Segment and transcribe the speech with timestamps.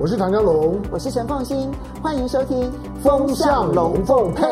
[0.00, 1.68] 我是唐江龙，我是陈凤新，
[2.00, 2.62] 欢迎收听
[3.02, 4.46] 《风向龙凤配》。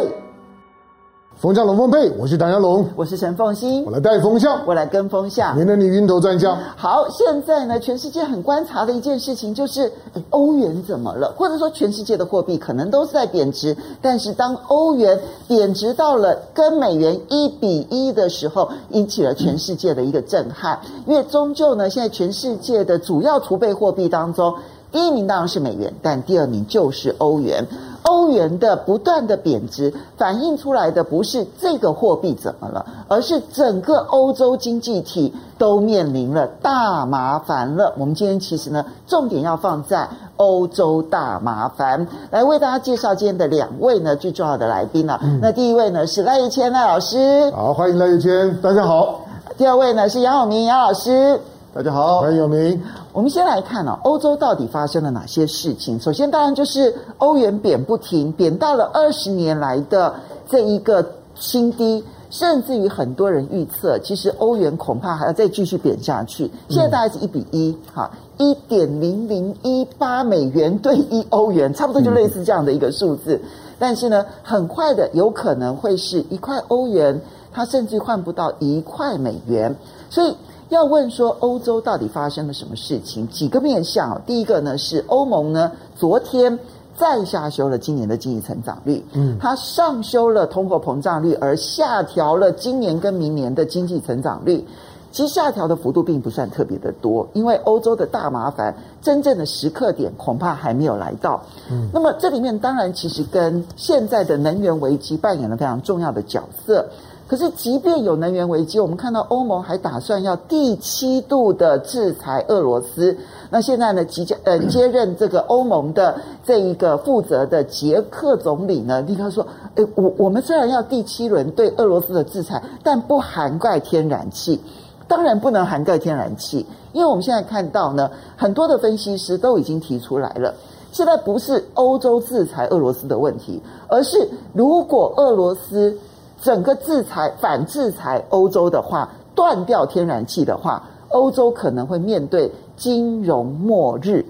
[1.36, 6.58] 风向龙凤配，我是唐江龙，我是陈凤新，我来带风向，我来跟风向，免得你晕头转向。
[6.74, 9.82] 好，现在呢，全世界很观察的一件事情就是，
[10.14, 11.32] 诶欧元怎么了？
[11.36, 15.16] 或者说，全世界的货币可能都是在贬值，但是当欧元
[15.46, 20.80] 贬值到了跟美元一比一的时候，引起了全世界的一个震撼。
[20.86, 24.52] 嗯、因为终究呢，现在全世界的主要储备货币当中。
[24.96, 27.66] 第一名当然是美元，但第二名就是欧元。
[28.04, 37.92] 欧元的不断的贬值，反映出来的不是这个货币怎么了，而是整个欧洲经济体都面临了大麻烦了。
[37.98, 42.08] 我们今天其实呢，重点要放在欧洲大麻烦。
[42.30, 45.20] 来为大家介绍今天的两位呢，最重要的来宾了。
[45.22, 49.20] 嗯、那第一位呢是赖玉谦赖老师，好，欢迎赖玉谦，大家好。
[49.58, 51.38] 第二位呢是杨永明杨老师。
[51.76, 52.82] 大家好，欢迎有明。
[53.12, 56.00] 我们先来看哦，欧洲到底发生了哪些事情？
[56.00, 60.14] 首先，当然就是欧元贬不停，贬到了二十年来的
[60.48, 66.50] 这一个新低，甚至于很多人预测，其实欧元恐怕还要再继续贬下去。
[66.70, 73.38] 现在大概是一比一，哈，一点零零一八美元兑一欧元，差不多就类似这样的一个数字。
[73.78, 77.20] 但是呢，很快的有可能会是一块欧元，
[77.52, 79.76] 它甚至换不到一块美元，
[80.08, 80.34] 所以。
[80.68, 83.26] 要问说欧洲到底发生了什么事情？
[83.28, 84.20] 几个面向。
[84.26, 86.58] 第一个呢是欧盟呢昨天
[86.96, 94.64] 再下修了今年的经济成长率，嗯，它上修了通货膨胀率，而下调了今年跟明年的经济成长率。
[95.12, 101.42] 其实下调的幅度并不算特别的多，因为欧洲的大麻烦真正的时刻点恐怕还没有来到。
[101.70, 106.84] 嗯，那么这里面当然其实跟现在的能源危机扮演了非常重要的角色。
[107.28, 113.18] 可是，即便有能源危机，我们看到欧盟还打算要第七度的制裁俄罗斯。
[113.50, 124.60] 那现在呢，即将呃 接任这个欧盟的这一个负责的捷克总理呢，立刻说：“诶，我我们虽然要第七轮对俄罗斯的制裁，但不涵盖天然气。
[125.08, 130.54] 当然不能涵盖天然气，因为我们现在看到呢，很多的分析师都已经提出来了，
[130.92, 135.92] 现在不是欧洲制裁俄罗斯的问题，而是如果俄罗斯。”
[136.40, 144.24] 整个制裁反制裁欧洲的话，断掉天然气的话，欧洲可能会面对金融末日。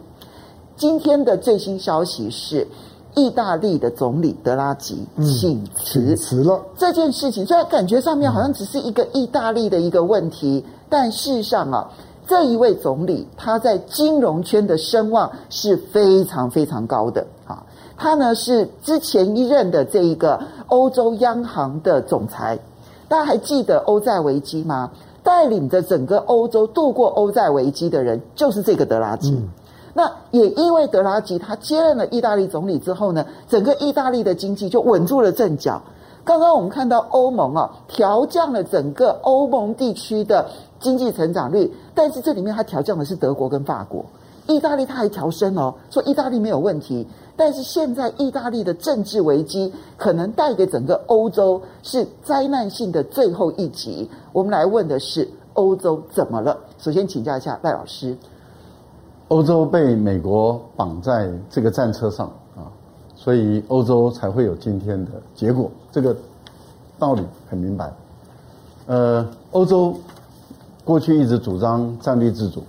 [0.77, 2.67] 今天的最新消息是，
[3.15, 6.61] 意大利的总理德拉吉请辞，辞了。
[6.77, 11.91] 这件事情虽然感觉上面好像只是一个意大利的一个问题，但事实上啊，
[12.27, 17.36] 这一位总理他在金融圈的声望是非常非常高的啊。
[17.97, 22.59] 他呢是之前一任的这一个欧洲央行的总裁，
[23.09, 24.91] 大家还记得欧债危机吗？
[25.23, 29.33] 带领着整个欧洲度过欧债危机的人就是这个德拉吉。
[29.33, 29.49] 嗯、
[29.93, 35.83] 那也因为德拉吉他接任了意大利总理之后呢，整个意大利的经济就稳住了阵脚。
[36.23, 40.47] 刚刚我们看到欧盟啊调降了整个欧盟地区的
[40.79, 44.05] 经济成长率，但是这里面它调降的是德国跟法国。
[44.47, 47.05] 意大利他还调升哦，说意大利没有问题，
[47.37, 54.11] 但是现在意大利的政治危机可能带给整个欧洲是灾难性的最后一击。
[54.33, 56.57] 我们来问的是欧洲怎么了？
[56.79, 58.17] 首先请教一下赖老师，
[59.29, 62.27] 欧洲被美国绑在这个战车上
[62.57, 62.73] 啊，
[63.15, 65.71] 所以欧洲才会有今天的结果。
[65.93, 66.17] 这个
[66.99, 67.93] 道理很明白。
[68.87, 69.95] 呃，欧洲
[70.85, 72.63] 过去一直主张战略自主。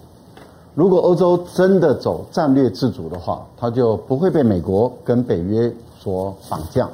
[0.77, 6.87] 如果欧洲真的走战略自主的话，它就不会被美国跟北约所绑架。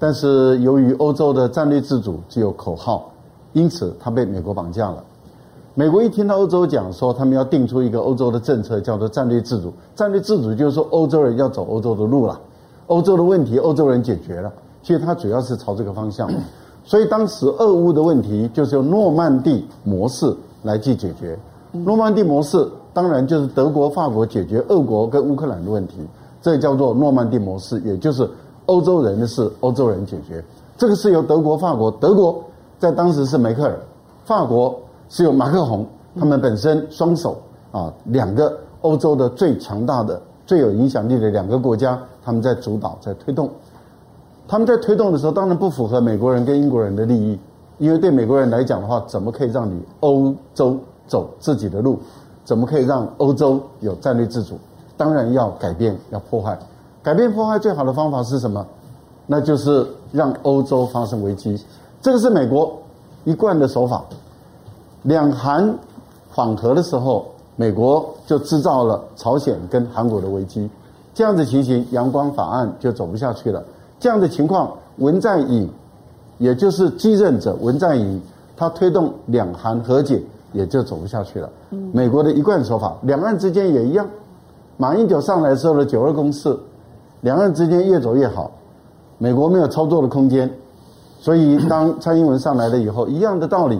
[0.00, 3.08] 但是由于欧洲的战略自主只有口号，
[3.52, 5.04] 因此它被美国绑架了。
[5.74, 9.72] 美国一听到欧洲讲说他们要定出一个欧洲的政策，叫做战略自主。
[9.94, 12.40] 战略自主就是说欧洲人要走欧洲的路了，
[12.88, 14.52] 欧洲的问题欧洲人解决了。
[14.82, 16.28] 其实它主要是朝这个方向。
[16.84, 21.38] 所以当时俄乌的问题就是用诺曼底模式来去解决。
[21.74, 22.66] 诺曼底模式。
[22.92, 25.96] 当然，就是德国、法国解决俄国跟乌克兰的问题，
[26.40, 28.30] 这叫做诺曼底模式，也就是
[28.66, 30.44] 欧洲人的事，欧洲人解决。
[30.76, 32.40] 这个是由德国、法国，德国
[32.78, 33.76] 在当时是梅克尔，
[34.24, 34.78] 法国
[35.08, 35.84] 是由马克宏，
[36.16, 37.36] 他们本身双手
[37.72, 43.50] 啊，两个欧洲的最强大的、最有影响力的两个国家，他们在主导、在推动。
[44.46, 47.36] 他们在推动的时候，当然不符合美国人跟英国人的利益，
[47.78, 51.98] 因为对美国人来讲的话，怎么可以让你欧洲走自己的路？
[52.44, 54.58] 怎么可以让欧洲有战略自主？
[54.96, 56.58] 当然要改变，要破坏。
[57.02, 58.64] 改变破坏最好的方法是什么？
[59.26, 61.58] 那就是让欧洲发生危机。
[62.02, 62.76] 这个是美国
[63.24, 64.04] 一贯的手法。
[65.02, 65.74] 两韩
[66.30, 67.26] 缓和的时候，
[67.56, 70.68] 美国就制造了朝鲜跟韩国的危机，
[71.14, 73.64] 这样的情形，阳光法案就走不下去了。
[73.98, 75.68] 这样的情况，文在寅，
[76.38, 78.20] 也就是继任者文在寅，
[78.56, 80.22] 他推动两韩和解，
[80.54, 81.50] 也就走不下去了。
[81.92, 84.08] 美国的一贯手法，两岸之间也一样。
[84.78, 86.58] 马英九上来的时候的九二共识，
[87.20, 88.50] 两岸之间越走越好，
[89.18, 90.50] 美国没有操作的空间，
[91.20, 93.78] 所以当蔡英文上来了以后，一样的道理。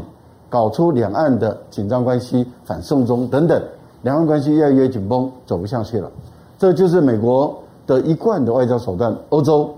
[0.50, 3.60] 搞出两岸的紧张关系、反送中等等，
[4.02, 6.08] 两岸关系越来越紧绷，走不下去了。
[6.56, 7.52] 这就是美国
[7.88, 9.12] 的一贯的外交手段。
[9.30, 9.68] 欧洲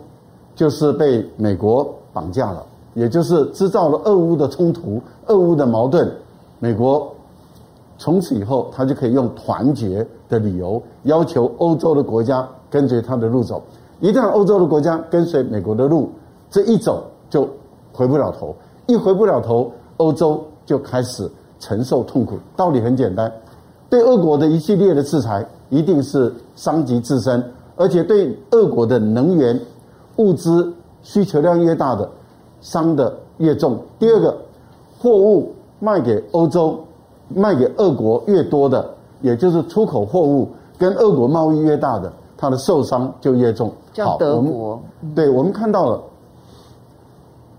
[0.54, 6.12] 就是被美国绑架了，也就是制造了俄乌的冲突、俄乌的矛盾。
[6.58, 7.14] 美国
[7.98, 13.62] 从此以后，他就可以用团结的理由要求欧洲的国家跟随他的路走。
[14.00, 16.10] 一旦欧洲的国家跟随美国的路，
[16.50, 17.48] 这一走就
[17.92, 18.54] 回不了头，
[18.86, 20.44] 一回不了头，欧洲。
[20.66, 21.30] 就开始
[21.60, 22.36] 承受痛苦。
[22.56, 23.32] 道理很简单，
[23.88, 27.40] 对俄国的一系列的制裁，一定是伤及自身，
[27.76, 29.56] 而且对俄国的能源
[30.16, 30.74] 物资
[31.04, 32.10] 需求量越大的，
[32.60, 33.78] 伤的越重。
[33.96, 34.36] 第二个，
[34.98, 36.78] 货物卖给欧洲、
[37.28, 38.88] 卖给俄国越多的，
[39.20, 43.73] 也就是出口货物跟俄国贸易越大的，它的受伤就越重。
[43.93, 44.76] 叫德国。
[44.76, 46.02] 好，我们对，我们看到了，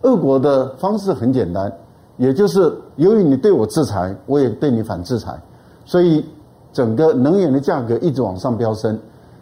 [0.02, 1.72] 俄国的方式很简单。
[2.18, 5.40] 也就是由于你对我制裁，我也对你反制裁，
[5.86, 6.26] 所以
[6.74, 8.98] 整个能源的价格一直往上飙升，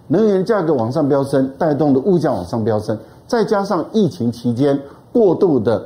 [0.10, 4.77] 能源价格往上飙升，带动的物价往上飙升，再加上疫情期间
[5.13, 5.86] 过度的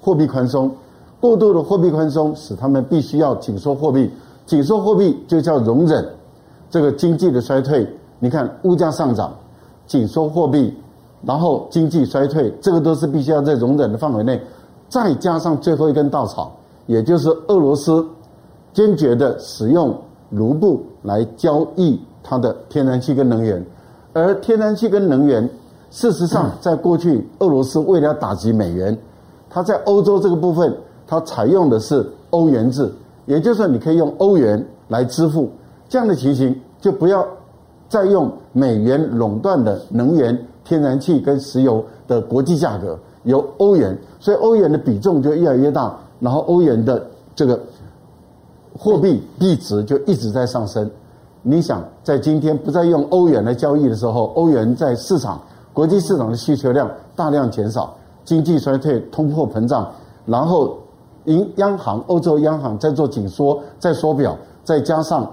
[0.00, 0.70] 货币宽松，
[1.20, 4.10] 过度的货币宽松使他们必须要紧缩货币，
[4.46, 6.06] 紧缩货币就叫容忍
[6.70, 7.86] 这个经济的衰退。
[8.20, 9.34] 你看物价上涨，
[9.86, 10.72] 紧缩货币，
[11.22, 14.40] 然后经济衰退，这个都是必须要在容忍的范围内。
[14.88, 16.50] 再加上最后一根稻草，
[16.86, 18.06] 也就是俄罗斯
[18.72, 19.94] 坚决的使用
[20.30, 23.64] 卢布来交易它的天然气跟能源，
[24.12, 25.48] 而天然气跟能源，
[25.90, 28.96] 事实上在过去俄罗斯为了打击美元，
[29.50, 30.74] 它在欧洲这个部分，
[31.08, 32.88] 它采用的是欧元制，
[33.26, 35.50] 也就是说你可以用欧元来支付，
[35.88, 37.26] 这样的情形就不要
[37.88, 42.96] 再用美元垄断的能源、天然气跟石油的国际价格。
[43.24, 47.60] 由欧元，所以欧元的比重就越来越大，然后欧元的这个
[48.78, 50.88] 货币币值就一直在上升。
[51.42, 55.38] 你想，在今天不再用欧元来交易的时候，欧元在市场、
[55.74, 57.94] 国际市场的需求量大量减少，
[58.24, 59.90] 经济衰退、通货膨胀，
[60.24, 60.78] 然后
[61.28, 65.30] 银央行、欧洲央行在做紧缩、在缩表，再加上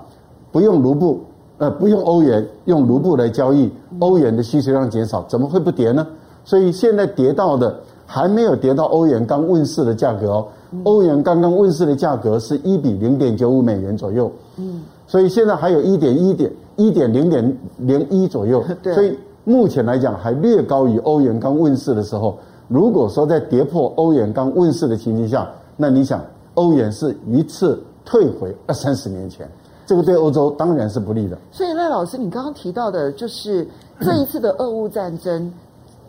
[0.52, 1.22] 不用卢布，
[1.58, 6.06] 呃，不用欧元，用卢布来交易，欧元的需求量减少，怎么会不跌呢？
[6.44, 10.48] 所以现在跌到的还没有跌到欧元刚问世的价格哦，
[10.84, 18.64] 欧元刚刚问世的价格是一比零点九五美元左右，嗯，所以现在还有一点一点一点零点零一左右，
[18.94, 22.38] 所以目前来讲还略高于欧元刚问世的时候。
[22.68, 25.48] 如果说在跌破欧元刚问世的情形下，
[25.78, 29.50] 那你想欧元是一次退回二三十年前，
[29.86, 31.38] 这个对欧洲当然是不利的。
[31.52, 33.68] 所以赖老师，你刚刚提到的就是
[34.00, 35.52] 这一次的俄乌战争。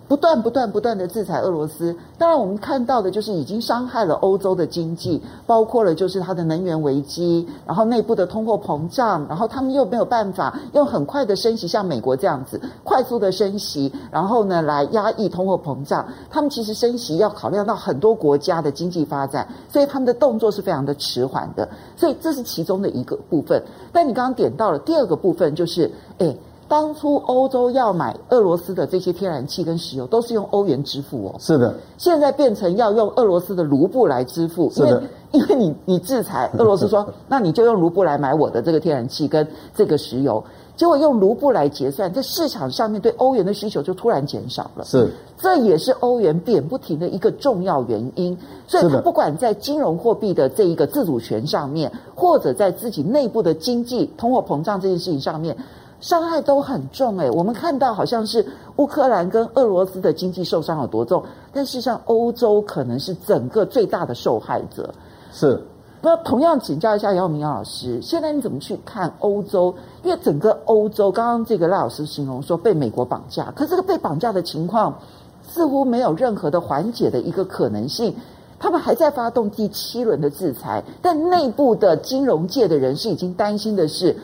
[0.08, 16.06] 不断不断不断的制裁俄罗斯，当然我们看到的就是已经伤害了欧洲的经济，包括了就是它的能源危机，然后内部的通货膨胀，然后他们又没有办法用很快的升息，像美国这样子快速的升息，然后呢来压抑通货膨胀。
[16.30, 21.68] 他们其实升息要考量到很多国家的经济发展，所以他们的动作是非常的迟缓的。
[21.96, 23.60] 所以这是其中的一个部分。
[23.92, 26.38] 但你刚刚点到了第二个部分，就是诶。
[26.68, 31.36] 当初欧洲要买俄罗斯的这些天然气跟石油，都是用欧元支付哦。
[31.38, 31.74] 是的。
[31.96, 35.00] 现在变成要用俄罗斯的卢布来支付，因为
[35.32, 40.42] 因为你你制裁俄罗斯说， 那你就用卢布来买我的这个天然气跟这个石油，
[40.76, 44.84] 结果用卢布来结算，在市场上面对欧元的需求就突然减少了。
[44.84, 45.08] 是。
[45.38, 48.36] 这也是欧元贬不停的一个重要原因。
[48.66, 55.56] 所以它不管在金融货币的这一个自主权上面，或者在自己内部的经济通货膨胀这件事情上面。
[56.00, 61.22] 伤害都很重诶，我们看到好像是乌克兰跟俄罗斯的经济受伤有多重，
[61.52, 64.94] 但事实上欧洲可能是整个最大的受害者。
[65.32, 65.60] 是，
[66.02, 69.74] 那同样请教一下姚明姚老师，现在你怎么去看欧洲？
[70.02, 75.00] 因为整个欧洲，刚刚这个赖老师形容说被美国绑架，可这个被绑架的情况
[75.48, 78.14] 似乎没有任何的缓解的一个可能性，
[78.58, 84.14] 他们还在发动第七轮的制裁，但内部的金融界的人士已经担心的是。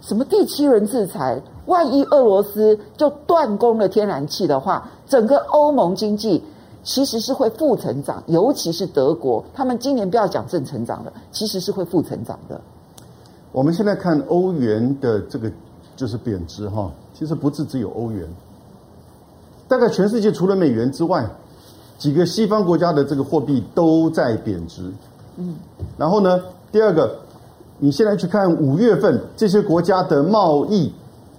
[0.00, 1.40] 什么第七轮制裁？
[1.66, 6.42] 万一俄罗斯就断供了天然气的话，整个欧盟经济
[6.82, 12.60] 其实是会负成长，尤其是德国，他们今年不要讲正成长了，其实是会负成长的。
[13.52, 15.52] 我们现在看欧元的这个
[15.94, 18.26] 就是贬值哈，其实不是只有欧元，
[19.68, 21.24] 大概全世界除了美元之外，
[21.98, 24.90] 几个西方国家的这个货币都在贬值。
[25.36, 25.54] 嗯，
[25.96, 26.40] 然后呢，
[26.72, 27.16] 第二个，
[27.80, 30.92] 你现在去看五月份这些国家的贸易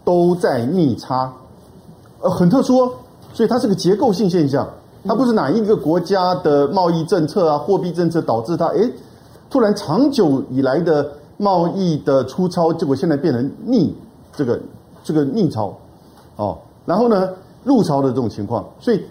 [0.04, 1.32] 都在逆差，
[2.20, 2.92] 呃，很特殊哦，
[3.34, 4.68] 所以它是个结构性现象，
[5.06, 8.92] 它不是哪一个国家的贸易政策啊、货币政策导致它，诶，
[9.50, 11.10] 突然长久以来的。
[11.38, 13.96] 贸易的出超，结果现在变成逆
[14.36, 14.60] 这个
[15.04, 15.76] 这个逆超，
[16.36, 16.56] 哦，
[16.86, 17.28] 然后呢，
[17.64, 19.04] 入超的这种情况，所以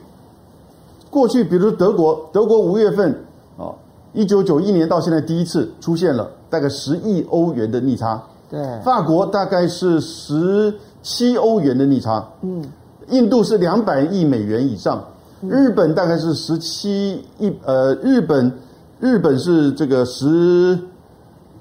[1.10, 3.10] 过去比如德国，德国五月份
[3.58, 3.74] 啊，
[4.12, 12.62] 一九九一年到现在第一次出现了大概十亿欧元的逆差，对，法国大概是十七欧元的逆差，嗯，
[13.08, 15.02] 印度是两百亿美元以上，
[15.48, 18.52] 日本大概是十七亿，呃，日本
[18.98, 20.78] 日本是这个十。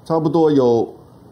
[0.02, 0.88] 差不多有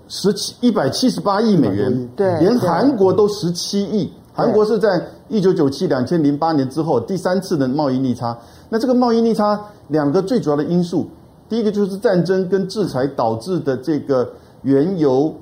[0.07, 4.13] 十七一百七十八亿美元，对，连韩国都十七亿。
[4.33, 8.39] 韩国是在一九九七两千零八年之后第三次的贸易逆差。
[8.69, 11.09] 那这个贸易逆差两个最主要的因素，
[11.49, 14.29] 第一个就是战争跟制裁导致的这个
[14.63, 15.35] 原油、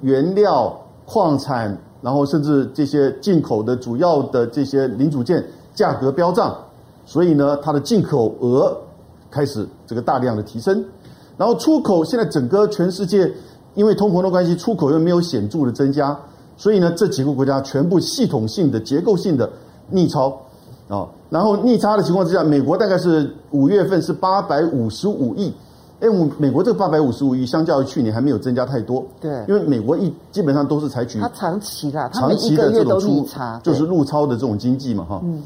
[0.00, 0.74] 原料、
[1.04, 6.56] 矿产，然后甚至这些进口的主要的这些零组件价格飙涨，
[7.04, 8.74] 所以呢，它的进口额
[9.30, 10.82] 开始这个大量的提升。
[11.36, 13.30] 然后出口现在整个全世界，
[13.74, 16.18] 因为通膨的关系，出口又没有显著的增加，
[16.56, 19.50] 所以呢，这几个国家全部系统性的、结构性的
[19.90, 20.38] 逆超
[20.90, 21.08] 啊。
[21.30, 25.50] 然后逆差的情况之下，美国大概是五月份是八百五十五亿，
[26.00, 29.02] 哎，我美国这个八百五十五亿，相较于去年还没有增加太多。
[29.20, 33.26] 对，因为美国一基本上都是采取它长期的、长期的这种出
[33.62, 35.20] 就是入超的这种经济嘛，哈。
[35.24, 35.42] 嗯。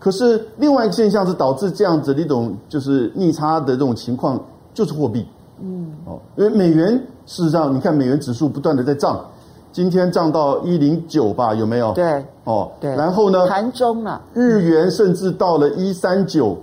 [0.00, 4.40] 可是另外一个现象是导致这样子的一种就是逆差的这种情况，
[4.72, 5.26] 就是货币。
[5.60, 6.92] 嗯，哦，因为美元
[7.26, 9.24] 事实上，你看美元指数不断的在涨，
[9.72, 11.92] 今天涨到一零九吧，有没有？
[11.94, 12.90] 对，哦，对。
[12.96, 13.46] 然后呢？
[13.46, 16.56] 盘中啊，日元甚至到了一三九，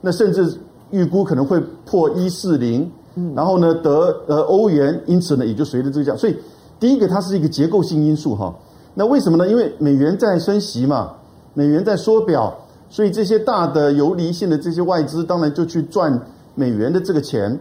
[0.00, 0.56] 那甚至
[0.90, 2.88] 预估可能会破一四零。
[3.16, 6.14] 嗯，然后呢，德呃欧元因此呢也就随着这个价。
[6.16, 6.36] 所以
[6.78, 8.54] 第一个它是一个结构性因素哈。
[8.94, 9.48] 那为什么呢？
[9.48, 11.12] 因为美元在升息嘛，
[11.54, 12.54] 美元在缩表，
[12.88, 16.16] 所以这些大的游离性的这些外资当然就去赚
[16.54, 17.58] 美元的这个钱。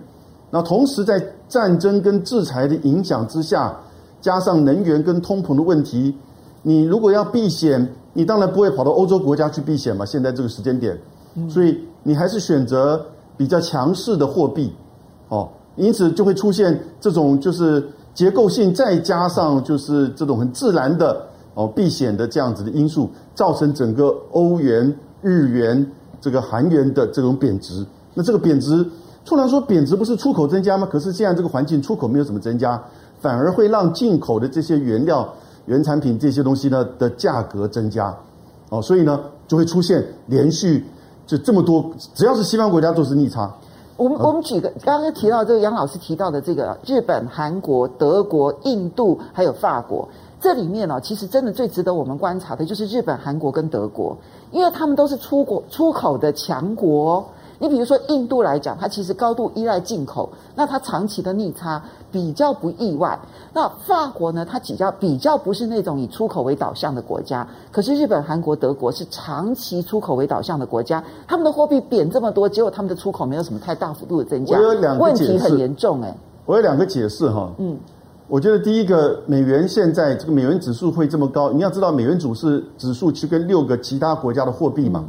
[0.51, 3.75] 那同时，在战争跟制裁的影响之下，
[4.21, 6.15] 加上能源跟通膨的问题，
[6.67, 10.03] 你如果要避险，你当然不会跑到欧洲国家去避险嘛。
[10.03, 10.99] 现在这个时间点，
[11.47, 13.05] 所以你还是选择
[13.37, 14.73] 比较强势的货币，
[15.29, 21.21] 哦，因此就会出现这种就是结构性，再加上就是这种很自然的
[21.53, 24.91] 哦避险的这样子的因素，造成整个欧元、
[25.21, 25.85] 日元、
[26.19, 27.85] 这个韩元的这种贬值。
[28.15, 28.83] 那这个贬值。
[29.23, 30.87] 通常说贬值不是出口增加吗？
[30.91, 32.79] 可是现在这个环境，出口没有什么增加，
[33.19, 35.27] 反而会让进口的这些原料、
[35.65, 38.15] 原产品这些东西呢的价格增加，
[38.69, 40.85] 哦，所以呢就会出现连续
[41.25, 43.51] 就这么多，只要是西方国家都是逆差。
[43.97, 50.07] 我们我们举个刚刚提到这个杨老师提到的这个日本、韩国、德国、印度还有法国，
[50.41, 54.17] 这里面呢，其实真的最值得我们观察的就是日本、韩国跟德国，
[54.51, 57.25] 因为他们都是出国出口的强国。
[57.65, 61.81] 你比如说印度来讲，它其实高度依赖进口，那它长期的逆差
[62.11, 63.19] 比较不意外。
[63.53, 76.15] 那法国呢，它比较比较不是那种以出口为导向的国家，可是日本、韩国、德国是长期出口为导向的国家，他们的货币贬这么多，结果他们的出口没有什么太大幅度的增加，我有两个问题很严重哎。
[76.45, 77.75] 我有两个解释哈，嗯，
[78.27, 85.05] 我觉得第一个，美元现在这个美元指数会这么高，你要知道美元指数指数去跟六个其他国家的货币嘛，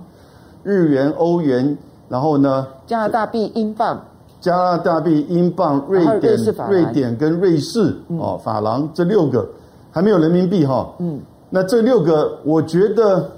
[0.63, 1.77] 日元、欧元。
[2.09, 2.67] 然后呢？
[2.87, 4.01] 加拿大币、英镑、
[4.41, 6.37] 加拿大币、英镑、瑞典、
[6.69, 9.47] 瑞典跟瑞士哦，法郎这六个
[9.91, 10.89] 还没有人民币哈。
[10.99, 11.21] 嗯，
[11.51, 13.29] 那这六个，我觉得，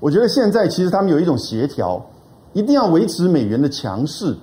[0.00, 2.00] 我觉得现在其实他们有一种协调，
[2.54, 4.34] 一定要维持美元的强势。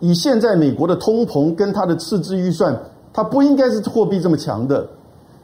[0.00, 2.76] 以现在美国的通膨跟它的赤字预算，
[3.12, 4.84] 它不应该是货币这么强的，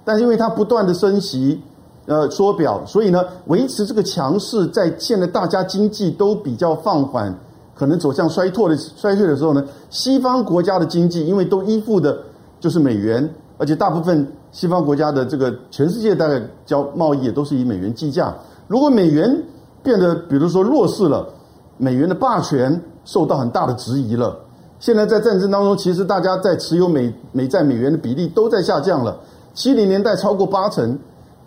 [0.05, 1.63] 但是因为它不断的升息。
[2.09, 7.39] 呃，缩表，所以呢，维持这个强势，在现在大家经济都比较放缓，
[7.75, 12.19] 可能走向衰退的衰退的时候呢，西方国家的经济因为都依附的
[12.61, 18.35] 就是美元，而且大部分西方国家的这个全世界大概交贸易也都是以美元计价。
[18.69, 19.43] 如果美元
[19.83, 21.29] 变得比如说弱势了，
[21.77, 24.35] 美元的霸权受到很大的质疑了。
[24.79, 29.15] 现在在战争当中，其实大家在持有美美债美元的比例都在下降了，
[29.53, 30.99] 七零年代超过八成。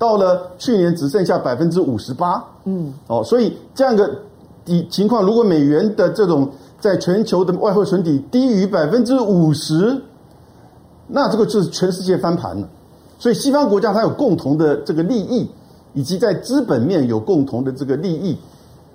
[0.01, 4.09] 到了去年只剩下百分之五十八，嗯，哦，所以这样的
[4.65, 10.01] 底情况，如果美元的这种在全球的外汇存底低于百分之五十，
[11.05, 12.67] 那这个就是全世界翻盘了。
[13.19, 15.47] 所以西方国家它有共同的这个利益，
[15.93, 18.35] 以及在资本面有共同的这个利益，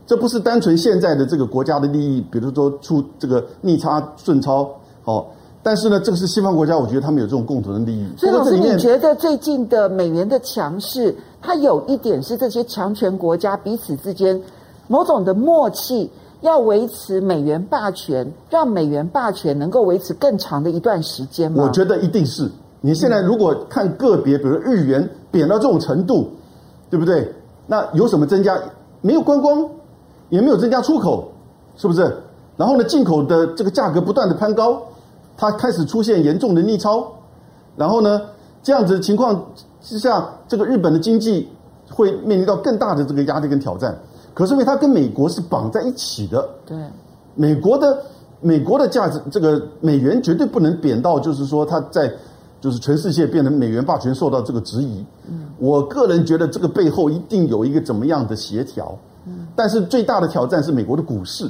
[0.08, 4.68] 这不是单纯现在的这个国家的利益，比如说出这个逆差顺超，
[5.04, 5.24] 哦。
[5.66, 8.06] 但是呢，这个是西方国家，我觉得他们有这种共同的利益。
[8.16, 14.40] 所以老师，你觉得最近的美元的强势，它有一点是这些强权国家彼此之间
[14.86, 16.08] 某种的默契，
[16.40, 21.64] 要维持美元霸权，让美元霸权能够维持更长的一段时间吗？
[21.64, 22.48] 我觉得一定是。
[22.80, 26.28] 你现在如果看个别，比如日元贬到这种程度，
[26.88, 27.28] 对不对？
[27.66, 28.56] 那有什么增加？
[29.00, 29.68] 没有观光，
[30.28, 31.32] 也没有增加出口，
[31.76, 32.16] 是不是？
[32.56, 34.80] 然后呢，进口的这个价格不断的攀高。
[35.36, 37.06] 它开始出现严重的逆超，
[37.76, 38.22] 然后呢，
[38.62, 39.44] 这样子的情况
[39.80, 41.48] 之下，这个日本的经济
[41.90, 43.96] 会面临到更大的这个压力跟挑战。
[44.32, 46.76] 可是因为它跟美国是绑在一起的，对，
[47.34, 48.02] 美国的
[48.40, 52.12] 美国的价值，这个美元绝对不能贬到，就是说它在
[52.60, 55.04] 就是全世界变成美元霸权受到这个质疑。
[55.28, 58.96] 嗯，我个人觉得这个背后一定有一个怎么样的协调。
[59.26, 61.48] 嗯，但是最大的挑战是美国的股市，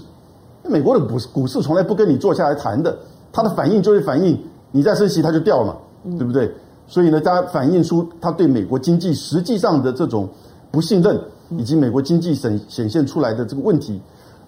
[0.64, 2.96] 美国的股市股市从来不跟你坐下来谈的。
[3.32, 4.38] 它的反应就是反应，
[4.70, 6.50] 你再升息它就掉了嘛，对不对？
[6.86, 10.28] 所以呢，它反映出它对美国经济实际上的这种
[10.70, 14.00] 不信任，以及美国经济显显现出来的这个问题。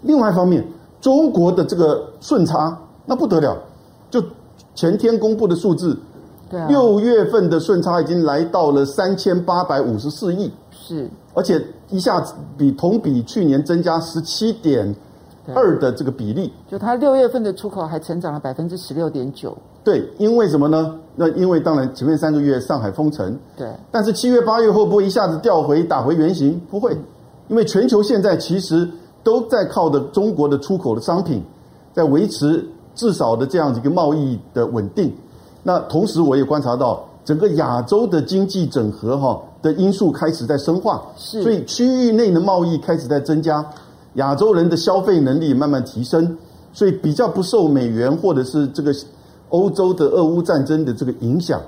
[0.02, 0.64] 另外一方面，
[1.00, 3.60] 中国的这个顺差那不得了，
[4.10, 4.22] 就
[4.74, 5.98] 前天公布的数字，
[6.68, 14.94] 六月份的顺差已经来到了三千八百五十四亿，是，而且一下子比同比去年增加十七点。
[15.54, 19.56] 二的这个比例，就它六月份的出口还成长了百分之十六点九。
[19.84, 20.94] 对，因为什么呢？
[21.16, 23.68] 那因为当然前面三个月上海封城，对。
[23.90, 26.60] 但是七月八月会不会一下子调回打回原形？
[26.70, 26.96] 不会，
[27.48, 28.88] 因为全球现在其实
[29.22, 31.42] 都在靠着中国的出口的商品，
[31.94, 32.64] 在维持
[32.94, 35.12] 至少的这样子一个贸易的稳定。
[35.62, 41.42] 那同时我也观察到，整个亚洲的经济整合哈的因素开始在深化，是。
[41.42, 43.64] 所以区域内的贸易开始在增加。
[44.14, 46.36] 亚洲人的消费能力慢慢提升，
[46.72, 48.92] 所以比较不受美元或者是这个
[49.50, 51.60] 欧洲的俄乌战争的这个影响。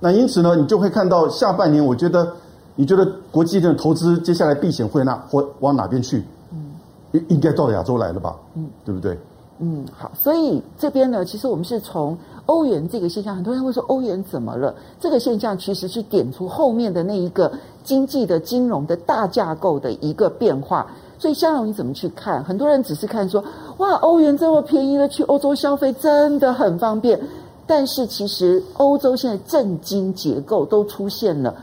[0.00, 2.32] 那因此呢，你就会看到下半年，我觉得
[2.74, 6.24] 你觉得国际的投资接下来避险会那或往哪边去？
[6.52, 6.72] 嗯，
[7.12, 8.34] 应应该到亚洲来了吧？
[8.54, 9.18] 嗯，对不对？
[9.58, 10.10] 嗯，好。
[10.14, 14.74] 所以这边呢，其实我们是从欧元这个现象，很多人会说欧元怎么了？
[14.98, 17.52] 这个现象其实是点出后面的那一个
[17.84, 20.86] 经济的金融的大架构的一个变化。
[21.20, 22.42] 所以，香港你怎么去看？
[22.42, 23.44] 很多人只是看说，
[23.76, 27.20] 哇，欧元这么便宜了，去欧洲消费真的很方便。
[27.66, 31.54] 但是，其实欧洲现在政经结构都出现了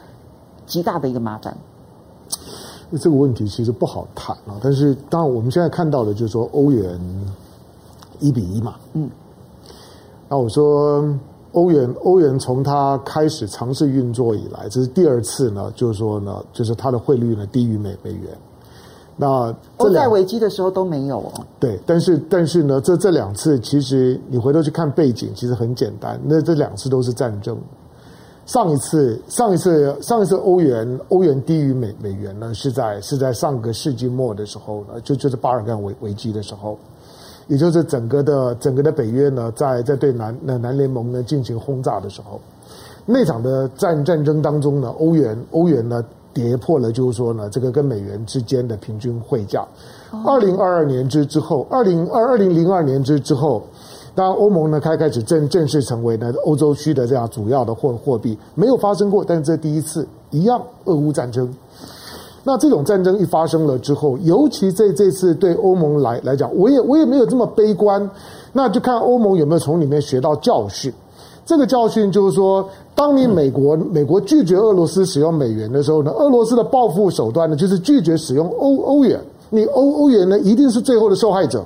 [0.67, 1.57] 极大的一个麻烦。
[3.01, 4.59] 这个问题其实不好谈啊。
[4.61, 6.99] 但是，当然我们现在看到的就是说，欧元
[8.19, 8.75] 一比一嘛。
[8.93, 9.09] 嗯。
[10.29, 11.03] 那我说，
[11.53, 18.37] 欧元，欧元从它开始尝试运作以来，这是第二次呢，就是说呢，就是它的汇率呢低于美美元。
[19.19, 21.33] 那欧债危机的时候都没有哦。
[21.59, 26.19] 对，但是但是呢，这这两次其实你回头去看背景，其实很简单。
[26.23, 27.57] 那这两次都是战争。
[28.45, 36.77] 上一次上一次上一次欧元欧元低于美美元呢，是在是在上个世纪末的时候呢，就就是巴尔干危危机的时候，
[37.47, 42.39] 也就是整个的整个的北约呢，在在对南南南联盟呢进行轰炸的时候，
[43.03, 46.05] 那场的战战争当中呢，欧元欧元呢。
[46.37, 49.65] 跌破了，就是说呢，这个跟美元之间的平均汇价。
[50.23, 53.63] 二零二二年之之后，二零二二零零二年之之后，
[54.13, 61.51] 当欧盟呢开开始正正式成为呢欧洲区的这样主要的货货币，没有发生过，但是这第一次一样，俄乌战争。
[62.43, 68.09] 那这种战争一发生了之后，尤其这这次对欧盟来来讲，我也我也没有这么悲观，
[68.53, 70.93] 那就看欧盟有没有从里面学到教训。
[71.47, 79.17] 这个教训就是说，当你美国美国拒绝俄罗斯使用美元的时候呢，俄罗斯的报复手段呢，就是拒绝使用欧欧元。
[79.49, 81.63] 你欧欧元呢，一定是最后的受害者。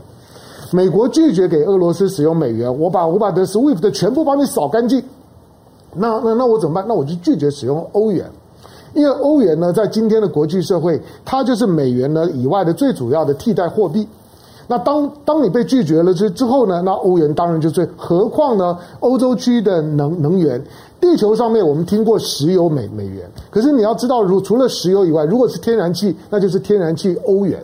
[0.69, 5.03] 美国拒绝给俄罗斯使用美元，我把我把的 SWIFT 全部帮你扫干净。
[5.95, 6.85] 那那那我怎么办？
[6.87, 8.29] 那我就拒绝使用欧元，
[8.93, 14.07] 因为欧元呢，在今天的国际社会，它就是美元呢以外的最主要的替代货币。
[14.71, 16.81] 那当当你被拒绝了之之后呢？
[16.81, 18.77] 那欧元当然就最，何况呢？
[19.01, 20.63] 欧洲区的能能源，
[20.97, 27.61] 地球上面我们听过石油美美元，可是你要知道，如除了石油以外，如果是天然气，那就是天然气欧元。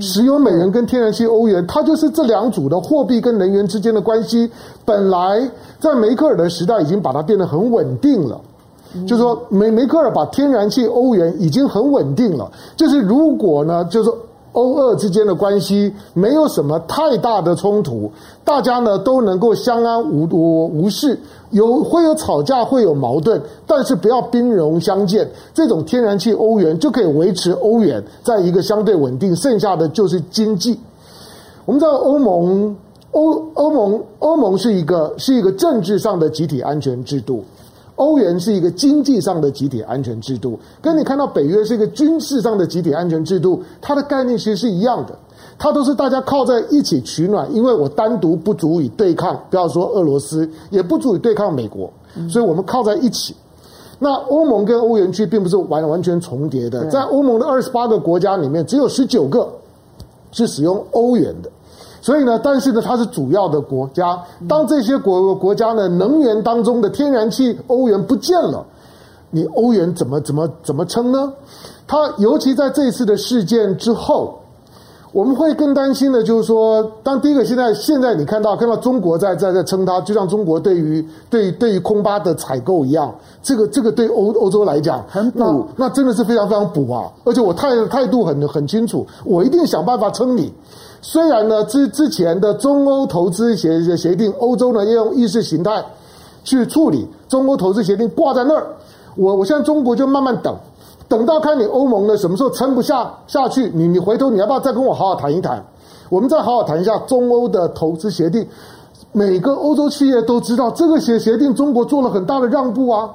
[0.00, 4.50] 石油美元跟天然气欧元，它就是这两组的货币跟能源之间的关系。
[4.84, 8.40] 本来在梅克尔的时代已经把它变得很稳定了，
[9.06, 12.50] 就是说梅梅克尔把天然气欧元已经很稳定了。
[12.76, 14.18] 就是如果呢，就是说。
[14.56, 18.10] 欧俄之间的关系没有什么太大的冲突，
[18.42, 21.18] 大家呢都能够相安无无无事，
[21.50, 30.80] 有会有吵架，会有矛盾，但是不要兵戎相见，这种天然气欧元就可以维持欧元在一个相对稳定，剩下的就是经济。
[31.66, 32.76] 我们知道欧盟。
[33.12, 37.42] 欧欧盟欧盟是一个是一个政治上的集体安全制度，
[37.96, 45.18] 欧元是一个经济上的集体安全制度，跟你看到北约是一个军事上的集体安全制度，它的概念其实是一样的，
[45.58, 51.90] 它都是大家靠在一起取暖，因为我单独不足以对抗，不要说俄罗斯，也不足以对抗美国，
[52.28, 53.34] 所以我们靠在一起。
[53.98, 59.50] 那欧盟跟欧元区并不是完完全重叠的，在欧盟的二十八个国家里面，只有十九个
[60.32, 61.50] 是使用欧元的。
[62.00, 64.18] 所以呢，但是呢，它是主要的国家。
[64.48, 68.64] 当这些国国家呢，能源当中的天然气欧元不见了，
[69.30, 71.32] 你欧元怎么怎么怎么撑呢？
[71.86, 74.40] 它尤其在这一次的事件之后，
[75.12, 87.10] 我们会更担心的，就是说，当第一个现在现在你看到看到中国在在在撑它，就像中国对于对对于空巴的采购一样，这个这个对欧欧洲来讲，很补，那那真的是非常非常补啊！
[87.24, 90.52] 而且我态态度很很清楚，我一定想办法撑你。
[91.00, 95.84] 虽然呢，之之前的中欧投资协协定，欧洲呢要用意识形态
[96.42, 98.66] 去处理中欧投资协定挂在那儿，
[99.14, 100.56] 我我现在中国就慢慢等，
[101.08, 105.64] 等到看你欧盟呢什么时候撑不下下去，你你回头你要不要再跟我好好谈一谈？
[106.08, 108.46] 我们再好好谈一下中欧的投资协定。
[109.12, 113.08] 每个欧洲企业都知道这个协协定中国做了很大的让步啊，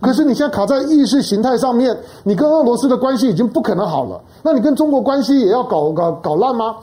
[0.00, 6.76] 可是你现在卡在意识形态上面，你跟俄罗斯的关系已经不可能好了，那你跟中国关系也要搞搞搞烂吗？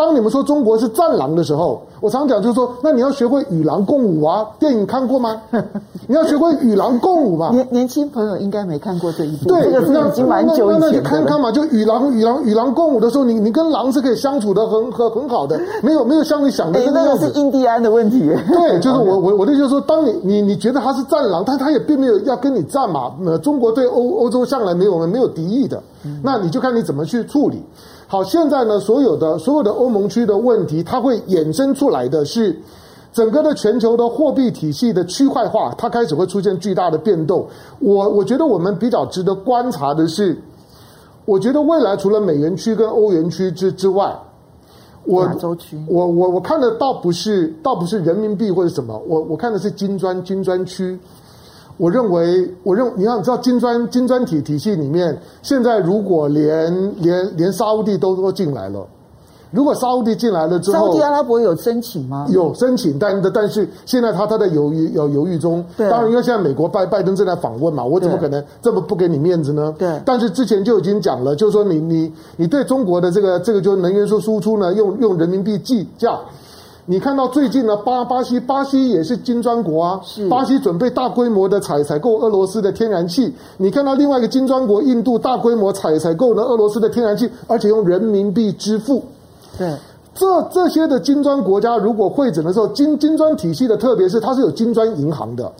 [0.00, 4.46] 当你们说中国是战狼的时候，我常讲就是说，那你要学会与狼共舞啊！
[4.58, 5.42] 电影看过吗？
[6.08, 7.50] 你要学会与狼共舞嘛。
[7.50, 10.90] 年年轻朋友应该没看过这一部，对，这个已经蛮久以前的。
[10.90, 17.26] 那你看看嘛，就与狼与狼与狼共舞的时候，你你跟狼是可以相处的很很很好的，没有没有像你想的那样子。
[17.26, 18.20] 那个是印第安的问题。
[18.20, 23.12] 对，就是我我我的意思就是说，当你你你觉得他是战狼，但他也并没有要跟你战嘛。
[23.26, 25.82] 呃，中国对欧欧洲向来没有没有敌意的，
[26.24, 27.62] 那你就看你怎么去处理。
[28.10, 32.60] 好，现在呢，所有的所有的欧盟区的问题，它会衍生出来的是，
[33.12, 37.46] 整个的全球的货币体系的区块化，它开始会出现巨大的变动。
[37.78, 40.36] 我我觉得我们比较值得观察的是，
[41.24, 44.12] 我觉得未来除了美元区跟欧元区之之外，
[45.04, 45.30] 我
[45.86, 50.98] 我我我看的倒不是倒不是人民币或者什么，我我看的是金砖金砖区。
[51.80, 58.86] 我认为，我认你要知道金砖金砖体体系里面，现在如果连连连沙乌地都都进来了，
[59.50, 62.26] 如果沙乌地进来了之后，沙乌地阿拉伯有申请吗？
[62.28, 65.64] 有申请，但但是现在他他在犹豫有犹豫中。
[65.74, 69.74] 对啊，当然，因为现在美国拜拜登正在访问嘛，我怎么可能这么不给你面子呢？
[69.78, 69.98] 对。
[70.04, 76.18] 但是之前就已经讲了，就是说你你你对中国的这个这个就是能源输输出呢，用用人民币计价。
[76.90, 83.32] 你看到最近呢，巴巴西巴西也是金砖国啊，巴西准备大规模的采采购俄罗斯的天然气。
[83.58, 89.04] 你看到另外一个金砖国印度大规模采采购呢俄罗斯的天然气，而且用人民币支付。
[89.56, 89.72] 对，
[90.16, 95.52] 这这些的金砖国家如果会诊的时候，金金砖体系的特别是它是有金砖银行的。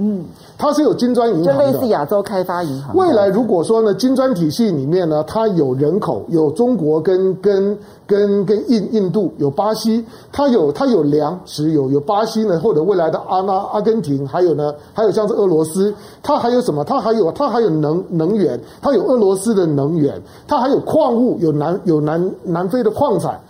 [0.00, 0.24] 嗯，
[0.56, 2.96] 它是有金砖银行的，就类似亚洲开发银行。
[2.96, 16.84] 未来如果说呢，金砖体系里面呢，它有人口，有中国跟跟跟跟印印度，有巴西，它有它有粮食，有有巴西呢，或者未来的阿拉阿根廷，还有呢，还有像是俄罗斯，它还有什么？
[16.84, 23.40] 它还有它还有能能源，它有俄罗斯的能源，它还有矿物，有南有南南非的矿产。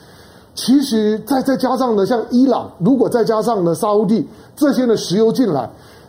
[0.54, 5.68] 其实再再加上呢，像伊朗，如果再加上呢沙乌地这些呢石油进来。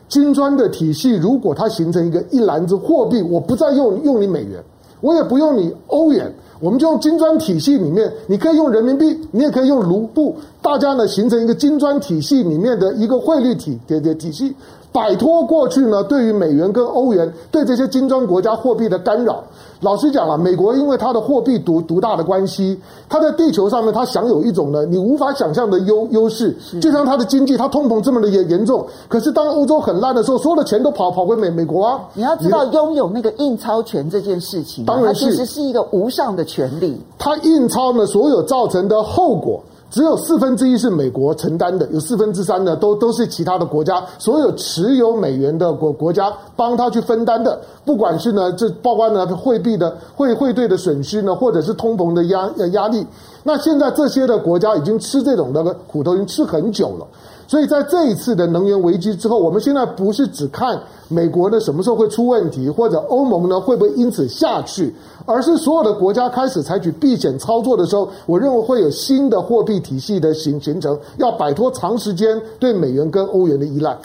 [0.10, 4.62] 金砖的体系，如果它形成一个一篮子货币，我不再用用你美元，
[5.00, 14.54] 我也不用你欧元，我们就用金砖体系里面，你可以用人民币，你也可以用卢布，大家呢形成一个金砖体系里面的一个汇率体的的体系，
[14.92, 19.44] 摆脱过去呢对于美元跟欧元对这些金砖国家货币的干扰。
[19.82, 32.02] 老实讲了，美国因为它的货币独独大的关系，它在地球上面它享有一种呢你无法想象的优优势，就像它的经济，它通膨这么的严严重，可是当欧洲很烂的时候，所有的钱都跑跑回美美国啊！
[32.14, 37.00] 你要知道，拥有那个印钞权这件事情，当然其实是一个无上的权利。
[37.18, 39.62] 它印钞呢，所有造成的后果。
[39.90, 53.06] 只有四分之一是美国承担的，有四分之三呢，都都是其他的国家，所有持有美元的国国家帮他去分担的，不管是呢，这包括呢汇币的汇汇兑的损失呢，或者是通膨的压压力。
[53.44, 57.08] 那现在这些的国家已经吃这种的苦头，已经吃很久了。
[57.50, 64.94] 所以在这一次的能源危机之后，我们现在不是只看美国呢什么时候会出问题，或者欧盟呢会不会因此下去，
[65.26, 73.98] 而是所有的国家开始采取避险操作的时候，我认为会有新的货币体系的形形成，要摆脱长时间对美元跟欧元的依赖。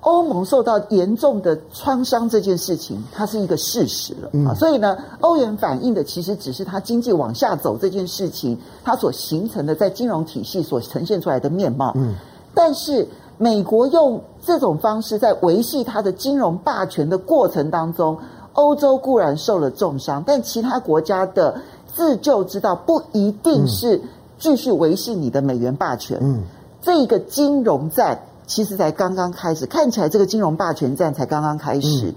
[0.00, 11.94] 欧盟受到严重的创伤这件事情，它是一个事实了啊，嗯、所以呢，欧元反映的其实只是它经济往下走这件事情，它所形成的在金融体系所呈现出来的面貌。
[11.96, 12.16] 嗯，
[12.54, 13.06] 但是
[13.38, 18.16] 美国用这种方式在维系它的金融霸权的过程当中，
[18.52, 24.00] 欧洲固然受了重伤，但其他国家的自救之道不一定是
[24.38, 26.18] 继续维系你的美元霸权。
[26.20, 26.42] 嗯，
[26.80, 28.18] 这个金融战。
[28.46, 32.14] 其实才刚刚开始，看起来这个金融霸权战才刚刚开始，嗯、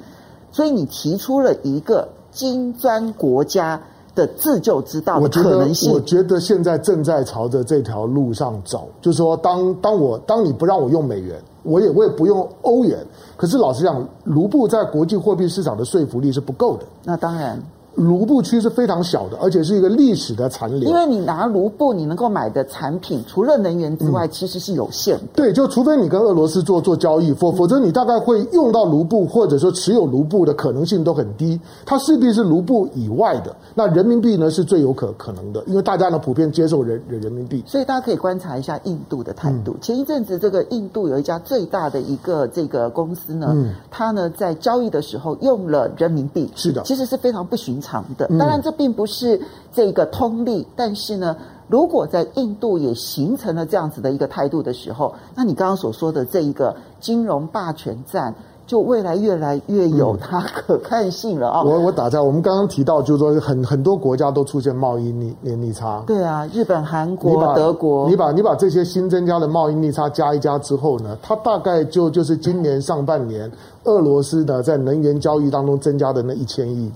[0.51, 3.81] 所以你提出了一个金砖国家
[4.17, 5.93] 的自救之道的可能性。
[5.93, 13.05] 我觉得，我觉得现在正在朝着这条路上走，就是说当，当当我当你不让我用美元，我也我也不用欧元，
[13.37, 16.83] 可是老实讲，卢布在国际货币市场的说服力是不够的。
[17.03, 17.61] 那当然。
[17.97, 20.87] 卢布区是非常小的，而且是一个历史的残留。
[20.87, 25.23] 因为你拿卢布，你能够买的产品除了能源之外，嗯、其实是有限的。
[25.33, 31.59] 对，就除非你跟俄罗斯做做交易，否否则你大概会用到卢布，或者说持有卢布的可能性都很低。
[31.87, 33.55] 它势必是卢布以外的。
[33.73, 37.63] 那人民币呢是最有可可能的，因为大家呢普遍接受人人民币。
[37.65, 39.71] 所以大家可以观察一下印度的态度。
[39.71, 47.86] 嗯、前一阵子，这个印度有一家最大的一个这个公司呢，嗯、它呢在交易的时候用了人民币，是的，其实是非常不寻常
[48.17, 48.27] 的。
[48.37, 48.57] 当然。
[48.67, 49.39] 这并不是
[49.71, 51.37] 这个通例，但是呢，
[51.69, 58.33] 如果在印度也形成了这样子的一个态度的时候，那你刚刚所说的这一个金融霸权战，
[58.65, 61.63] 就未来越来越有它可看性了啊！
[61.63, 66.03] 我我打在我们刚刚提到，就是说很很多国家都出现贸易逆逆逆差。
[66.07, 73.49] 对啊，日本、韩国、德国，你把你把这些新增加的贸易逆差加一加之后呢，它大概就就是今年上半年
[73.85, 76.91] 俄罗斯的在能源交易当中增加的那一千亿。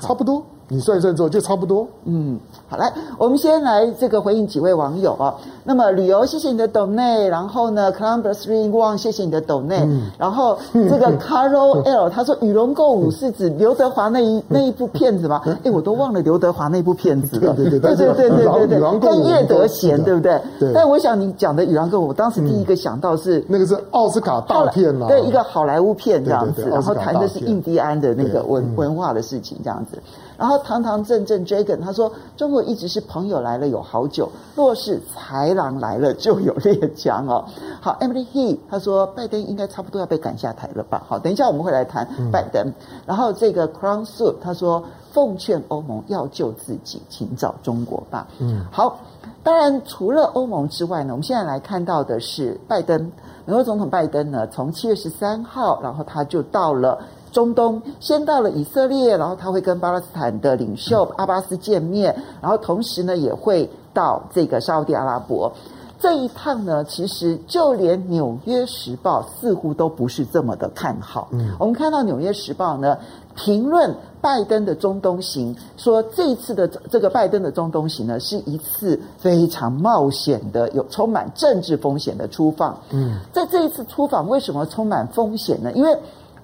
[0.00, 1.86] 差不多，你算一算之后就差不多。
[2.04, 5.34] 嗯，好，来，我们先来这个回应几位网友啊。
[5.64, 15.42] 那么旅游，谢谢你的抖内，然后呢，Columbus Ring One，谢谢你的抖内，嗯、然后这个 Carol L，他说《与龙共舞》是指刘德华那一那一部片子吗？
[15.64, 17.54] 哎，我都忘了刘德华那部片子了。
[17.54, 20.40] 对对对对对对对对，跟叶德娴对不对？
[20.58, 20.72] 对。
[20.72, 25.08] 但我想你讲的《与狼共舞》，我当时第一个想到是那个是奥斯卡大片嘛？
[25.08, 29.98] 对，一个好莱坞片这样子，然后谈的是印第安的那个文文化的事情这样子。
[30.38, 37.44] 然后堂堂正正 Dragon 他说：“中国一直是朋友来了有好酒，若是豺狼来了就有列强哦。
[37.82, 42.64] ”好，Emily He 他说：“拜登应该差不多要被赶下台了吧？”好，等一下我们会来谈拜登。
[42.68, 42.74] 嗯、
[43.04, 49.00] 然后这个 Crown Soup 他说：“奉劝欧盟要救自己，请找中国吧。”嗯，好。
[49.42, 53.10] 当然，除了欧盟之外呢，我们现在来看到的是拜登，
[53.44, 56.96] 美国总统拜登呢，从七月十三号，然后他就到了。
[57.32, 65.52] 中东先到了以色列，然后他会跟巴勒斯坦的领袖阿巴斯见面，然后同时呢也会到这个沙乌地阿拉伯。
[66.00, 71.26] 这一趟呢，其实就连《纽约时报》似乎都不是这么的看好。
[71.32, 72.96] 嗯，我们看到《纽约时报》呢
[73.34, 82.78] 评论拜登的中东行，说这一次的这个拜登的中东行呢是一次非常冒险的、有充满政治风险的出访。
[82.90, 85.72] 嗯，在这一次出访，为什么充满风险呢？
[85.72, 85.98] 因为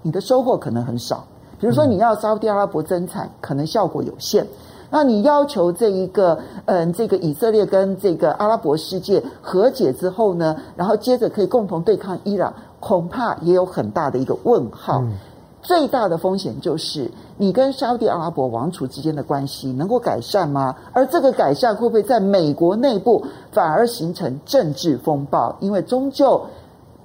[0.04, 1.24] 你的收获可能很少，
[1.58, 4.46] 比如说你要沙乌地阿拉伯增产，可能效果有限。
[4.90, 15.00] 那你要求这一个，嗯，这个以色列跟这个阿拉伯世界和解之后呢，然后接着可以共同对抗伊朗，恐怕也有很大的一个问号。
[15.00, 15.14] 嗯、
[15.62, 20.76] 最大的风险就是你跟沙乌地阿拉伯王储之间的关系能够改善吗？
[20.92, 25.56] 而这个改善会不会在美国内部反而形成政治风暴？
[25.60, 26.40] 因为终究。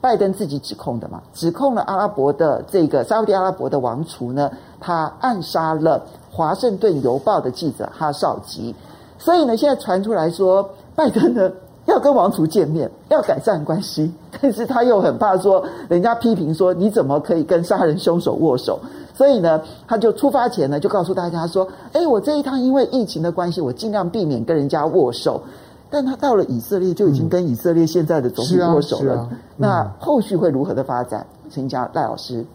[0.01, 8.73] 拜登自己指控的嘛，指控了阿拉伯的这个沙乌地阿拉伯的王储呢，他暗杀了华盛顿邮报的记者哈绍吉，
[9.17, 11.51] 所以呢，现在传出来说，拜登呢
[11.85, 18.79] 要跟王储见面，要改善关系， 但是他又很怕说人家批评说你怎么可以跟杀人凶手握手，
[19.13, 25.41] 所以呢，他就出发前呢就告诉大家说，哎，我这一趟因为疫情的关系，我尽量避免跟人家握手。
[25.89, 29.15] 但他到了以色列，就已经跟以色列现在的总理握手了。
[29.15, 31.25] 嗯啊啊嗯、那后续会如何的发展？
[31.49, 32.45] 请教赖老师。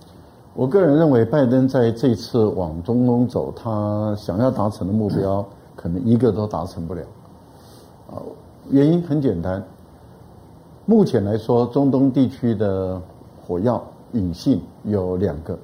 [0.54, 5.44] 我个人认为，拜登在这次往中东走，他想要达成的目标，
[5.74, 7.02] 可能一个都达成不了。
[8.08, 8.22] 啊，
[8.70, 9.60] 原因很简单。
[10.86, 13.02] 目前来说，中东地区的
[13.44, 15.58] 火药引信有两个，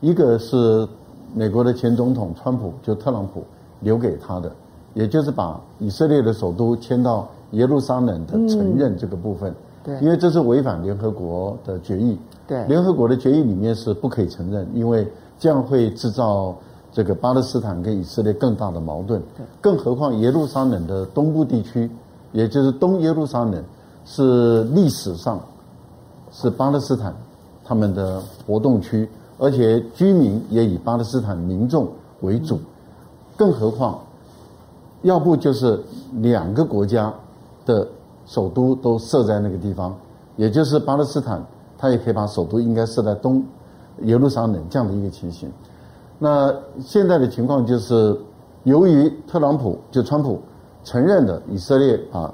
[0.00, 0.86] 一个是
[1.34, 3.42] 美国的前总统川普，就特朗普
[3.80, 4.52] 留给他的。
[4.96, 9.54] 也就是把以色列的首都迁到耶路撒冷的承认这个部分，
[9.84, 12.18] 对，因为这是违反联合国的决议。
[12.48, 15.06] 对，联合国的决议里面是不可以承认，因为
[15.38, 16.56] 这样会制造
[16.92, 19.20] 这个巴勒斯坦跟以色列更大的矛盾。
[19.36, 21.90] 对，更何况耶路撒冷的东部地区，
[22.32, 23.62] 也就是东耶路撒冷，
[24.06, 25.38] 是历史上
[26.32, 27.14] 是巴勒斯坦
[27.62, 29.06] 他们的活动区，
[29.36, 31.86] 而且居民也以巴勒斯坦民众
[32.22, 32.58] 为主。
[33.36, 33.98] 更何况，
[35.02, 35.80] 要不就是
[36.14, 37.12] 两个国家
[37.64, 37.86] 的
[38.26, 39.96] 首都都设在那个地方，
[40.36, 41.44] 也就是巴勒斯坦。
[41.78, 43.44] 他也可以把首都应该设在东
[44.00, 45.52] 耶路撒冷这样的一个情形。
[46.18, 48.18] 那现在的情况就是，
[48.64, 50.40] 由于特朗普就川普
[50.84, 52.32] 承认了以色列啊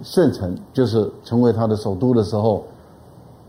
[0.00, 2.62] 圣城就是成为他的首都的时候，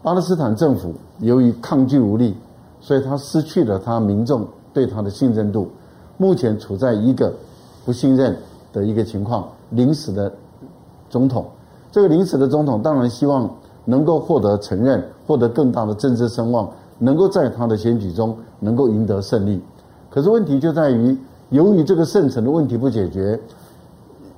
[0.02, 2.36] 巴勒斯坦政府由于抗拒无力，
[2.82, 5.70] 所以他失去了他民众对他的信任度，
[6.18, 7.32] 目前处在一个
[7.88, 8.38] 不信任
[8.72, 9.48] 的一个情况。
[9.72, 10.32] 临时的
[11.10, 11.46] 总统，
[11.92, 13.50] 这个临时的总统当然希望。
[13.90, 16.70] 能够获得承认，获得更大的政治声望，
[17.00, 19.62] 能够在他的选举中能够赢得胜利。
[20.10, 21.18] 可是问题就在于，
[21.52, 23.40] 由于这个圣城的问题不解决，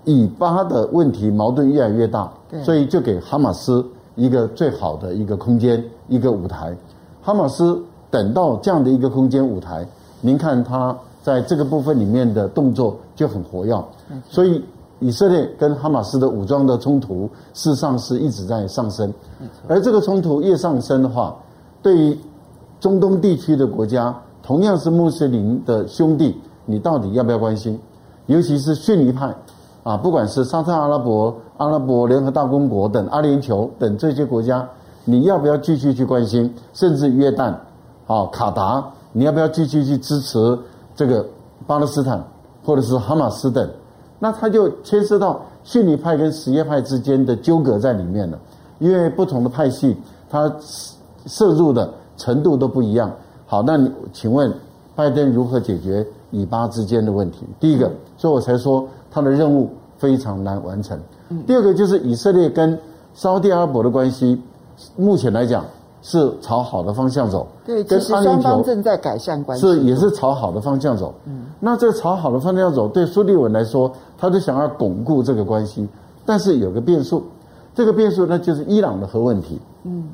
[0.06, 2.32] 以巴的问题矛盾越来越大，
[2.64, 3.84] 所以就给哈马斯
[4.14, 6.78] 一个最好的一个空间、一个舞台。
[7.20, 9.84] 哈马斯等到这样的一个空间舞台，
[10.22, 10.96] 您看他
[11.30, 13.86] 在这个部分里面的动作就很活跃，
[14.28, 14.64] 所以。
[15.02, 19.14] 以色列跟哈马斯的武装的冲突，事实上是一直在上升。
[19.66, 21.34] 而这个冲突越上升的话，
[21.82, 22.20] 对于
[22.82, 24.14] 中东地区的国家，
[24.44, 27.80] 同样是穆斯林的兄弟，你到底要不要关心？
[28.26, 29.34] 尤其是逊尼派
[29.84, 34.68] 啊，不管是沙特阿拉伯、阿拉伯联合大公国等阿联酋等这些国家，
[35.06, 36.54] 你要不要继续去关心？
[36.74, 37.54] 甚至约旦
[38.06, 40.60] 啊、卡达，你要不要继续去支持
[41.00, 41.26] 这个
[41.66, 42.22] 巴勒斯坦
[42.62, 43.66] 或者是哈马斯等？
[44.20, 48.38] 那他就牵涉到逊尼派跟什叶派之间的纠葛在里面了，
[48.80, 49.96] 因为不同的派系，
[50.30, 50.54] 他
[51.26, 53.10] 涉入的程度都不一样。
[53.46, 54.54] 好，那你请问
[54.94, 57.46] 拜登如何解决以巴之间的问题？
[57.62, 61.00] 第一个，所以我才说他的任务非常难完成。
[61.48, 62.78] 第二个就是以色列跟
[63.14, 64.42] 沙特阿拉伯的关系，
[64.98, 65.64] 目前来讲。
[66.02, 71.14] 是朝好的方向走，对，其实双方正在改善关系，是也是朝好的方向走。
[71.26, 75.88] 嗯，那这朝好的方向走，对苏利文来说，他就想要巩固这个关系，
[76.26, 77.24] 但是有个变数，
[77.76, 79.60] 这个变数呢就是伊朗的核问题。
[79.84, 80.10] 嗯，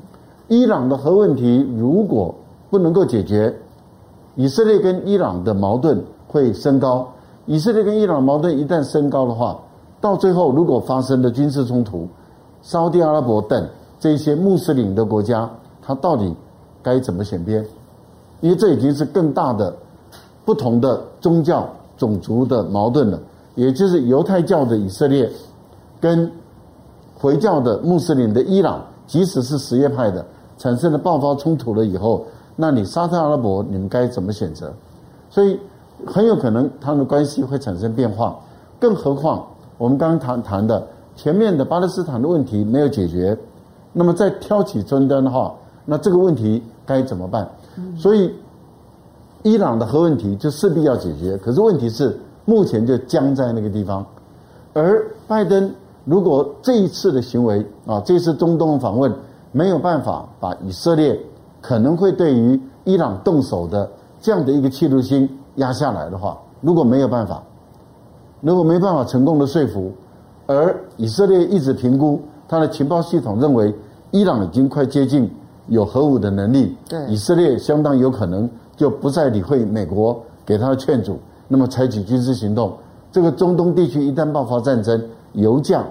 [0.47, 2.33] 伊朗的核问题如果
[2.71, 3.55] 不能够解决，
[4.35, 7.07] 以色列跟伊朗的矛盾会升高。
[7.45, 9.59] 以色列跟伊朗矛盾一旦升高的话，
[10.01, 12.07] 到最后如果发生了军事冲突，
[12.63, 13.67] 沙特阿拉伯等
[13.99, 15.47] 这些穆斯林的国家。
[15.85, 16.33] 他到底
[16.81, 17.65] 该怎么选边？
[18.41, 19.73] 因为这已经是更大的
[20.43, 23.19] 不同的宗教、种族的矛盾了。
[23.55, 25.31] 也就是犹太教的以色列
[26.01, 26.29] 跟
[27.17, 30.25] 回教的穆斯林的伊朗，即使是什叶派的，
[30.57, 32.25] 产生了爆发冲突了以后，
[32.57, 34.73] 那你沙特阿拉伯你们该怎么选择？
[35.29, 35.57] 所以
[36.05, 38.37] 很有可能他们的关系会产生变化。
[38.77, 43.37] 更何况我们刚刚谈谈的前面的巴勒斯坦的问题没有解决，
[43.93, 45.55] 那么再挑起争端的话。
[45.85, 47.47] 那这个问题该怎么办？
[47.97, 48.33] 所以，
[49.43, 51.37] 伊朗的核问题就势必要解决。
[51.37, 54.05] 可是问题是，目前就僵在那个地方。
[54.73, 55.71] 而拜登
[56.03, 59.13] 如果这一次的行为啊，这次中东访问
[59.51, 61.19] 没有办法把以色列
[61.61, 63.89] 可能会对于伊朗动手的
[64.21, 67.43] 这样的一个企图心压下来的话，如果没有办法，
[68.41, 69.91] 如果没办法成功的说服，
[70.47, 73.73] 而以色列一直评估他的情报系统认为
[74.11, 75.29] 伊朗已经快接近。
[75.67, 82.73] 有核武的能力，对以色列相当有可能就不再理会美国给他的劝阻，那么采取军事行动。
[83.11, 85.01] 这个中东地区一旦爆发战争，
[85.33, 85.85] 油价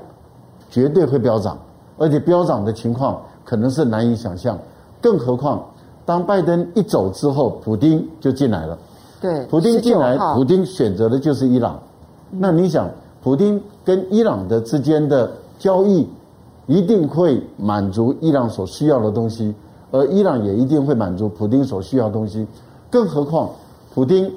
[0.71, 1.59] 绝对会飙涨，
[1.99, 4.59] 而且飙涨的情况可能是难以想象。
[5.01, 5.65] 更何况，
[6.05, 8.79] 当拜登一走之后，普京就进来了。
[9.21, 11.81] 对，普京进来，普京选择的就是伊朗。
[12.31, 12.91] 那你想，
[13.23, 16.07] 普京跟伊朗的之间的交易，
[16.67, 19.55] 一定会满足伊朗所需要的东西。
[19.91, 22.45] 而伊朗也一定会满足普丁所需要的东西，
[22.91, 23.49] 更何况，
[23.95, 24.29] 普丁，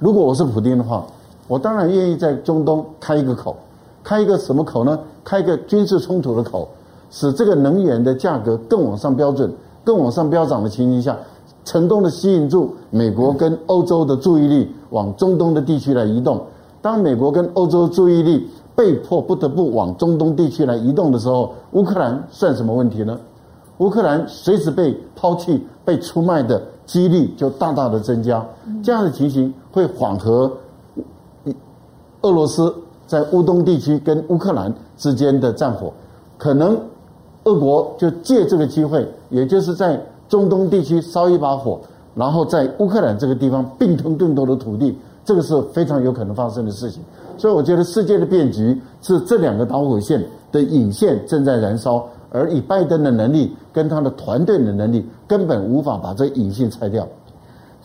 [0.00, 1.06] 如果我是普丁的话，
[1.46, 3.56] 我当然愿意在中东开一个口，
[4.02, 4.98] 开一个什么口呢？
[5.22, 6.68] 开一个军事冲突的口，
[7.12, 9.52] 使这个能源的价格更往上标准，
[9.84, 11.16] 更往上飙涨的情形下，
[11.64, 16.42] 成功的吸引住美国跟欧洲的注意力往中东的地区来移动。
[16.82, 23.18] 当美国跟欧洲注意力被迫不得不往中东地区来移动的时候，乌克兰算什么问题呢？
[23.78, 28.44] 乌克兰随时被抛弃、被出卖的几率就大大的增加，
[28.82, 30.50] 这样的情形会缓和
[32.22, 32.74] 俄罗斯
[33.06, 35.92] 在乌东地区跟乌克兰之间的战火，
[36.38, 36.78] 可能
[37.44, 41.78] 俄国就借这个机会，也就是在中东地区烧一把火，
[42.14, 47.02] 然后在乌克兰这个地方并吞更多的土地，这个是非常有可能发生的事情。
[47.36, 57.06] 所以我觉得世界的变局是这两个导火线的引线正在燃烧，而以拜登的能力跟他的团队的能力，根本无法把这引线拆掉。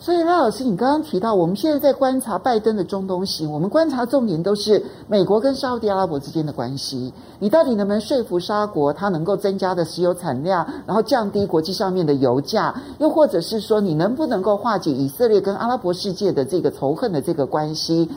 [0.02, 7.12] 所以赖老师，你刚刚提到，我们现在在观察拜登的中东行，我们观察重点都是美国跟沙乌地阿拉伯之间的关系。
[7.38, 12.74] 你到底能不能说服沙国，它能够增加的石油产量，然后降低国际上面的油价？
[12.98, 18.08] 又或者是说，你能不能够化解以色列跟阿拉伯世界的这个仇恨的这个关系？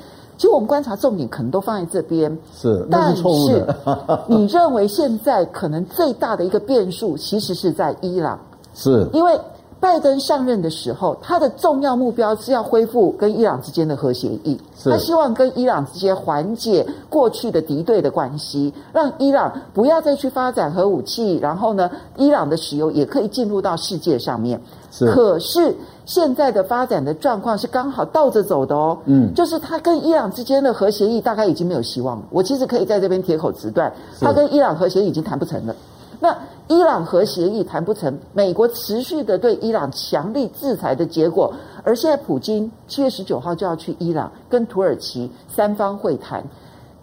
[0.43, 2.37] 其实我们观察重点可能都放在这边。
[2.53, 3.23] 是，但是。
[4.27, 8.37] 你认为现在可能最大的一个变数，其实是在伊朗。
[8.75, 9.39] 是，因为。
[9.83, 14.57] 拜登上任的时候，他的重要目标是要恢复跟伊朗之间的核协议。
[14.85, 21.37] 他希望跟伊朗之间缓解过去的敌对的关系，让伊朗不要再去发展核武器。
[21.41, 24.57] 然后呢，伊朗的石油也可以进入到世界上面。
[24.89, 25.05] 是。
[25.11, 25.75] 可是
[26.05, 28.97] 现在的发展的状况是刚好倒着走的哦。
[29.03, 29.33] 嗯。
[29.33, 32.23] 就是他跟伊朗之间的核协议大概已经没有希望了。
[32.29, 35.75] 我其实可以在这边铁口直断，他跟伊朗核协议已经谈不成了。
[36.23, 36.33] 那
[36.69, 41.53] 伊朗核协议谈不成，美国持续的对伊朗强力制裁的结果，
[41.83, 46.41] 而现在普京七月十九号就要去伊朗跟土耳其三方会谈。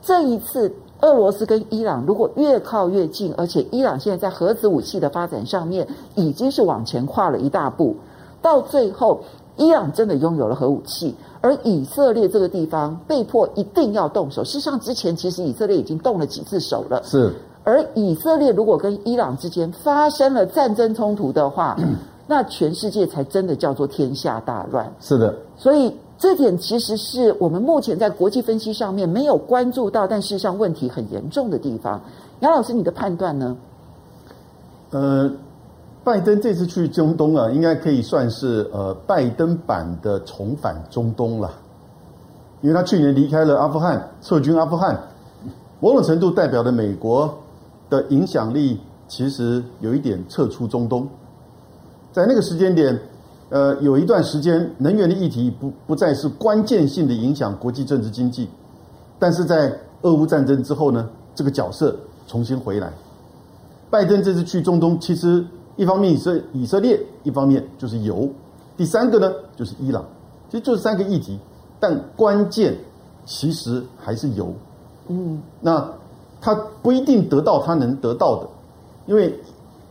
[0.01, 7.95] 这一次，俄罗斯跟伊朗如果越靠越近，而且伊朗现在在核子武器的发展上面已经是往前跨了一大步，
[8.41, 9.21] 到最后
[9.59, 14.43] 伊朗真的拥有了核武器，而以色列这个地方被迫一定要动手。
[14.43, 17.03] 事实上，之前其实以色列已经动了几次手了。
[17.05, 17.35] 是。
[17.63, 21.77] 而以色列如果跟伊朗之间发生了战争冲突的话，
[22.27, 24.91] 那全世界才真的叫做天下大乱。
[25.01, 32.01] 是的，所以这点其实是我们目前在国际分析上面没有关注到，但事实上问题很严重的地方。
[32.41, 33.57] 杨老师，你的判断呢？
[34.91, 35.31] 呃，
[36.03, 41.51] 拜登这次去中东啊，应该可以算是呃拜登版的重返中东了，
[42.63, 44.99] 因为他去年离开了阿富汗，撤军阿富汗，
[45.81, 47.33] 某种程度代表了美国。
[47.91, 51.07] 的影响力其实有一点撤出中东，
[52.13, 52.97] 在那个时间点，
[53.49, 58.49] 呃，有一段时间能源的议题不不再是关键性的影响国际政治经济，
[59.19, 61.97] 但是在俄乌战争之后呢，这个角色
[62.29, 62.93] 重新回来。
[63.91, 68.29] 拜登这次去中东，其实一方面以色以色列，一方面就是油，
[68.77, 70.05] 第三个呢就是伊朗，
[70.49, 71.37] 其实就是三个议题，
[71.81, 72.77] 但关键
[73.27, 74.55] 其实还是油。
[75.09, 76.00] 嗯，那。
[76.41, 78.49] 他不一定得到他能得到的，
[79.07, 79.39] 因为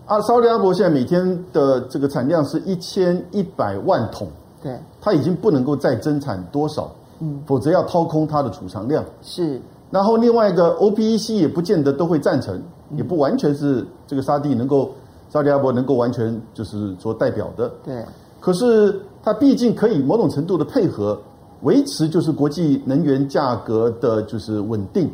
[0.07, 4.27] 阿沙特阿拉伯现在每天的这个产量是一千一百万桶，
[4.63, 6.89] 对，他已经不能够再增产多少，
[7.19, 9.05] 嗯，否则要掏空他的储藏量。
[9.21, 12.59] 是，然后另外一个 OPEC 也不见得都会赞成，
[12.97, 14.89] 也不完全是这个沙地能够
[15.29, 18.03] 沙特阿拉伯能够完全就是说代表的，对。
[18.39, 21.19] 可是他毕竟可以某种程度的配合，
[21.61, 25.07] 维持就是国际能源价格的就是稳定，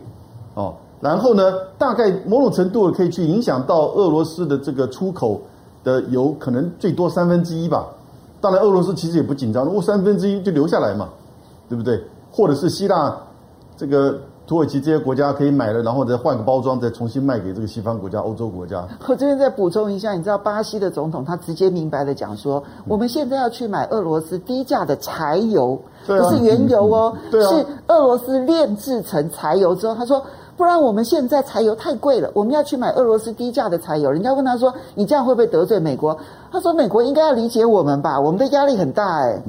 [0.53, 0.73] 哦。
[1.05, 5.39] 然后呢，大概某种程度可以去影响到俄罗斯的这个出口
[5.83, 7.85] 的油，可能最多三分之一吧。
[8.41, 11.09] 当然，俄罗斯其实也不紧张，如果三分之一就留下来嘛，
[11.69, 12.03] 对不对？
[12.31, 13.15] 或者是希腊、
[13.77, 18.87] 这个土耳其这些国家可以买了，然后再换个包装，再重新卖给这个西方国家、欧洲国家。
[19.07, 30.19] 我这边再补充一下，你知道巴西的总统他直接明白的讲说，我们现在要去买俄罗斯低价的柴油，不是原油哦，是俄罗斯炼制成柴油之后，他说。
[30.57, 34.09] 不然我们现在柴油太贵了，我们要去买俄罗斯低价的柴油。
[34.09, 36.17] 人家问他说：“你这样会不会得罪美国？”
[36.49, 39.43] 他说：“美国应该要理解我们吧，我们的压力很大。”哎，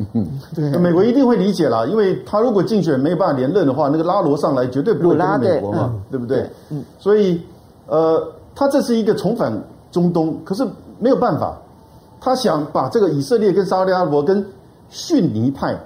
[0.55, 6.51] 对，美国一定会理解啦，因为他如果竞选没有办法连任的话，那个拉罗上来绝对不会跟美国嘛，嗯、对不对？
[6.71, 7.41] 嗯，所以
[7.87, 8.21] 呃，
[8.55, 9.53] 他这是一个重返
[9.93, 10.67] 中东，可是
[10.99, 11.57] 没有办法，
[12.21, 14.45] 他想把这个以色列跟沙特阿拉伯跟
[14.91, 15.79] 逊尼派，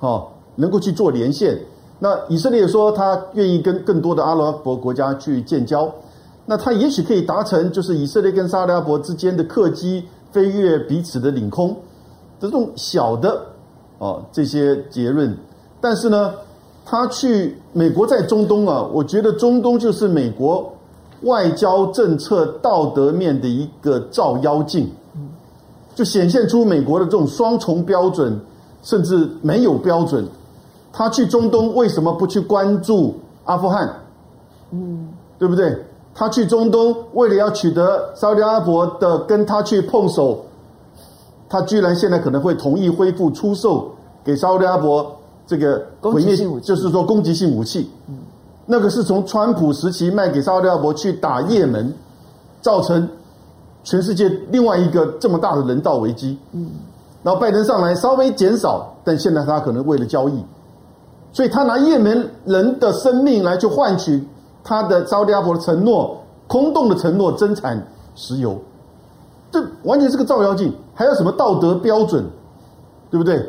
[0.00, 1.56] 哦，能够去做连线。
[2.00, 5.92] 那以色列说他愿意跟更多的阿拉伯国家去建交，
[6.46, 11.76] 那他也许可以达成就是以色列跟沙特阿拉伯之间的客机飞越彼此的领空
[12.38, 13.40] 这种小的
[13.98, 15.36] 哦这些结论，
[15.80, 16.32] 但是呢，
[16.84, 20.72] 他去美国在中东啊，我觉得中东就是美国
[21.22, 24.88] 外交政策道德面的一个照妖镜，
[25.96, 28.38] 就显现出美国的这种双重标准，
[28.84, 30.24] 甚至没有标准。
[30.98, 33.88] 他去中东为什么不去关注阿富汗？
[34.72, 35.80] 嗯，对不对？
[36.12, 40.44] 他去中东为了要取得沙特阿拉伯的跟他去碰手，
[41.48, 43.94] 他居然现在可能会同意恢复出售
[44.24, 47.88] 给沙特阿拉伯这个毁灭性，就是说攻击性武器。
[48.08, 48.16] 嗯，
[48.66, 51.94] 那个是从川普时期卖给沙特阿拉伯去打也门，
[52.60, 53.08] 造成
[53.84, 56.36] 全世界另外一个这么大的人道危机。
[56.50, 56.68] 嗯，
[57.22, 60.42] 然后拜登上来稍微减少，但现在他可能为了交易，
[61.32, 64.22] 所以他拿也门人的生命来去换取
[64.64, 67.80] 他的沙特阿拉伯的承诺，空洞的承诺，增产
[68.14, 68.58] 石油，
[69.50, 72.24] 这完全是个照妖镜，还有什么道德标准，
[73.10, 73.44] 对不对？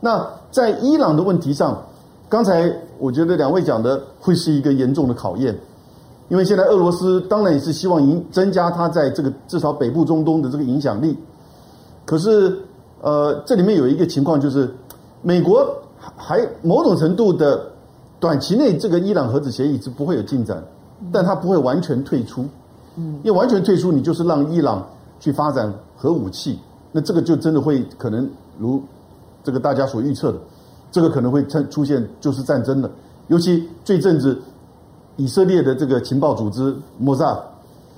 [0.00, 1.76] 那在伊朗的问题上，
[2.28, 5.56] 刚才我觉得两位讲的会是一个严重的考验。
[6.28, 11.16] 因为现在俄罗斯当然也是希望影增加它在这个至少北部中东的这个影响力，
[12.04, 12.54] 可是
[13.00, 14.68] 呃，这里面有一个情况就是，
[15.22, 15.66] 美国
[16.16, 17.70] 还某种程度的
[18.20, 20.62] 短期内这个伊朗核子协议是不会有进展，
[21.12, 22.46] 但它不会完全退出，
[22.96, 24.86] 嗯，因为完全退出你就是让伊朗
[25.20, 26.58] 去发展核武器，
[26.92, 28.28] 那这个就真的会可能
[28.58, 28.82] 如
[29.42, 30.38] 这个大家所预测的，
[30.90, 32.90] 这个可能会出出现就是战争了，
[33.28, 34.40] 尤其这阵子。
[35.20, 37.36] 以色列的这个情报组织莫萨，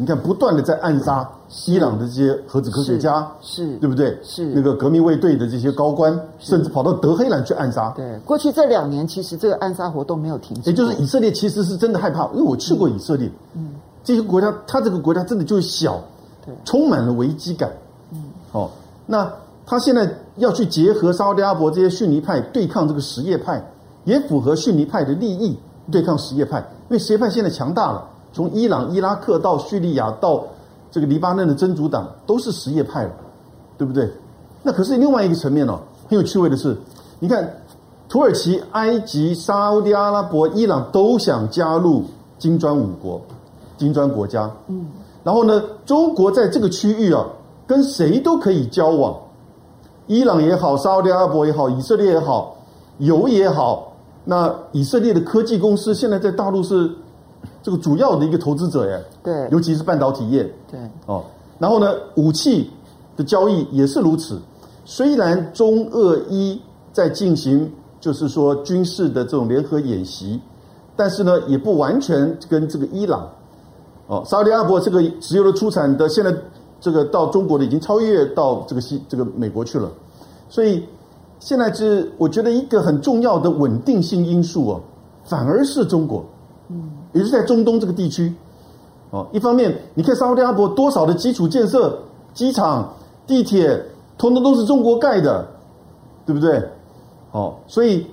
[0.01, 1.29] 你看不断的在暗杀
[1.67, 4.19] 伊朗的这些核子科学家，是，是对不对？
[4.23, 7.91] 是那个革命卫队的这些高官，甚至跑到德黑兰去暗杀。
[7.91, 10.71] 对，过去这两年其实这个暗杀活动没有停止。
[10.71, 16.01] 也就是以色列其实是真的害怕，因为我去过以色列，嗯，这些国家，它这个国家真的就是小，
[16.47, 17.71] 对，充满了危机感，
[18.13, 18.71] 嗯，哦，
[19.05, 19.31] 那
[19.67, 23.63] 他现在要去结合沙特阿拉伯这些逊尼派对抗这个什叶派，
[24.05, 25.59] 也符合逊尼派的利益。
[25.91, 30.45] 对抗什叶派，因为什叶派现在强大了，从伊朗、伊拉克到叙利亚到
[30.91, 33.09] 这个黎巴嫩的真主党都是什叶派，
[33.77, 34.11] 对不对？
[34.63, 35.79] 那可是另外一个层面哦，
[36.09, 36.77] 很有趣味的是，
[37.19, 37.49] 你看
[38.09, 42.05] 土耳其、埃及、沙乌地阿拉伯、伊朗都想加入
[42.39, 43.21] 金砖五国、
[43.77, 44.51] 金砖国家。
[44.69, 44.87] 嗯，
[45.23, 47.25] 然后呢，中国在这个区域啊，
[47.67, 49.17] 跟谁都可以交往，
[50.07, 52.57] 伊朗也好，沙乌地阿拉伯也好，以色列也好，
[52.99, 53.93] 油也好。
[54.25, 56.91] 那以色列的科技公司现在在大陆是
[57.63, 61.25] 这个主要的一个投资者耶，对，尤其是半导体业，对，哦，
[61.59, 62.71] 然后呢，武器
[63.17, 64.41] 的交易也是如此。
[64.85, 66.61] 虽然中俄伊
[66.93, 70.41] 在进行就是说军事的这种联合演习，
[70.97, 73.29] 但是呢，也不完全跟这个伊朗，
[74.07, 76.35] 哦，沙特阿拉伯这个石油的出产的现在
[76.81, 79.91] 这个到中国的已经超越到这个西这个美国去了，
[80.49, 80.85] 所以。
[81.43, 84.81] 现在是我觉得一个很重要的稳定性因素哦，
[85.25, 86.23] 反而是中国，
[86.69, 88.33] 嗯，也是在中东这个地区，
[89.11, 91.99] 哦，一方面你看沙特阿拉伯多少的基础建设、
[92.33, 92.95] 机场、
[93.27, 93.85] 地铁，
[94.17, 95.47] 通通都是中国盖的，
[96.25, 96.63] 对不对？
[97.33, 98.07] 哦，所以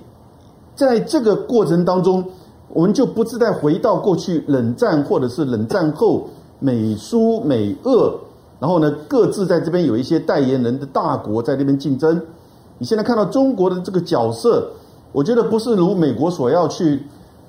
[0.74, 2.24] 在这个过程当中，
[2.68, 6.28] 我们就不自再回到过去冷战或者是冷战后
[6.58, 8.14] 美苏美俄，
[8.60, 12.20] 然后呢各自在这边有一些代言人的大国在那边竞争。
[12.78, 14.70] 你现在看到中国的这个角色，
[15.10, 17.02] 我觉得不是如美国所要去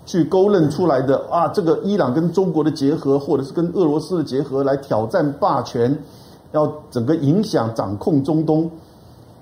[0.06, 5.97] 去勾勒出来的啊，这个伊朗跟中国的结合，或者是跟俄罗斯的结合来挑战霸权，
[6.52, 8.70] 要整个影响掌控中东。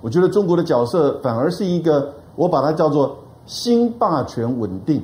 [0.01, 5.01] 我觉得中国的角色反而是一个，我把它叫做新霸权稳定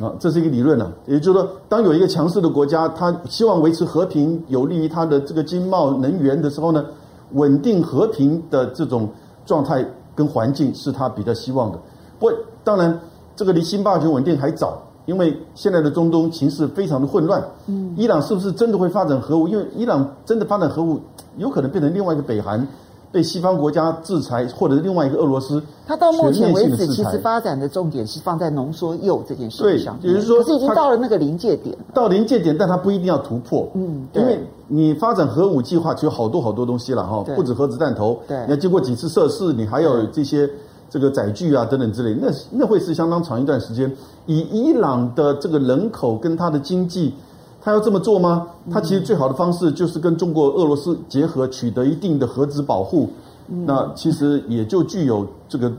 [0.00, 0.92] 啊，这是一个理论呢。
[1.06, 6.84] 也就是说，当有一个强势的国家，他希望维持和平，有利于他的这个经贸能源的时候呢，
[7.32, 9.08] 稳定和平的这种。
[9.48, 9.82] 状态
[10.14, 11.78] 跟环境是他比较希望的，
[12.18, 12.32] 不过
[12.62, 13.00] 当然
[13.38, 17.40] 这个离新霸权稳定还早，因为现在的中东情势非常的混乱。
[17.68, 19.46] 嗯，伊朗是不是真的会发展核武？
[19.46, 20.98] 因为伊朗真的发展核武，
[21.36, 22.66] 有可能变成另外一个北韩。
[23.10, 40.46] 被西方国家制裁，或者是另外一个俄罗斯，他到目前为止其实发展的重点是放在浓缩铀这件事情上，也就是说，可是已经到了那个临界点，到临界点，但他不一定要突破，嗯，因为你发展核武计划就有好多好多东西了哈，不止核子弹头，对，你要经过几次测试，你还要有这些
[40.90, 43.90] 这个载具啊等等之类，那那会是相当长一段时间。
[44.26, 47.14] 以伊朗的这个人口跟它的经济。
[47.60, 48.46] 他要这么做吗？
[48.70, 53.10] 他其实最好的方式就是跟中国、俄罗斯结合，取得一定的核子保护。
[53.48, 55.70] 那其实也就具有这个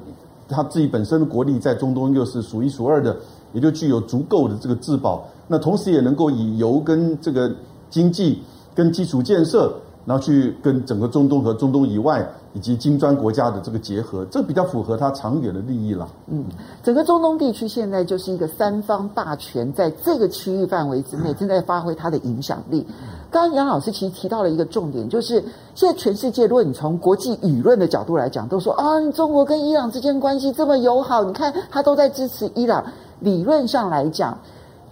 [0.48, 3.16] 他自己本身的国力在中东又是数一数二的，
[3.54, 5.26] 也就具有足够的这个自保。
[5.48, 7.50] 那同时也能够以油跟这个
[7.90, 8.40] 经济
[8.76, 9.74] 跟基础建设，
[10.10, 12.28] 然后去跟整个中东和中东以外。
[12.56, 16.10] 以及金砖国家的这个结合，这比较符合他长远的利益了。
[16.26, 16.46] 嗯，
[16.82, 22.84] 整个中东地区现在就是一个三方霸权在这个区域范围之内正在发挥它的影响力。
[23.30, 25.40] 刚刚杨老师其实提到了一个重点，就是
[25.76, 32.84] 现在全世界，如果你从国际舆论的角度来讲，都说啊，中国跟伊朗之间关系这么友好，你看他都在支持伊朗。
[33.20, 34.36] 理论上来讲，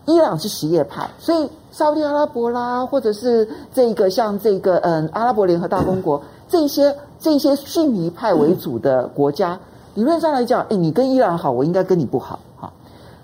[0.06, 6.20] 伊朗是什叶派，所以沙特阿拉伯啦，或者是这个像这个嗯阿拉伯联合大公国
[6.50, 6.96] 这些。
[7.20, 9.60] 这些逊尼派为主的国家，
[9.96, 12.72] 理论上来讲，哎，你跟伊朗好，我应该跟你不好，哈。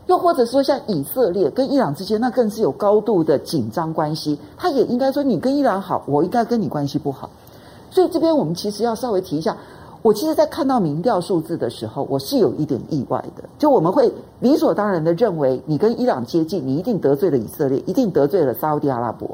[0.08, 4.39] 又或者说像以色列跟伊朗之间，那更是有高度的紧张关系。
[4.58, 7.30] 他也应该说，你跟伊朗好，我应该跟你关系不好。
[7.91, 9.56] 所以这边我们其实要稍微提一下，
[10.04, 13.43] 我其实，在看到民调数字的时候，我是有一点意外的。
[13.58, 19.30] 就我们会理所当然的认为，你跟伊朗接近，你一定得罪了以色列，一定得罪了沙乌地阿拉伯。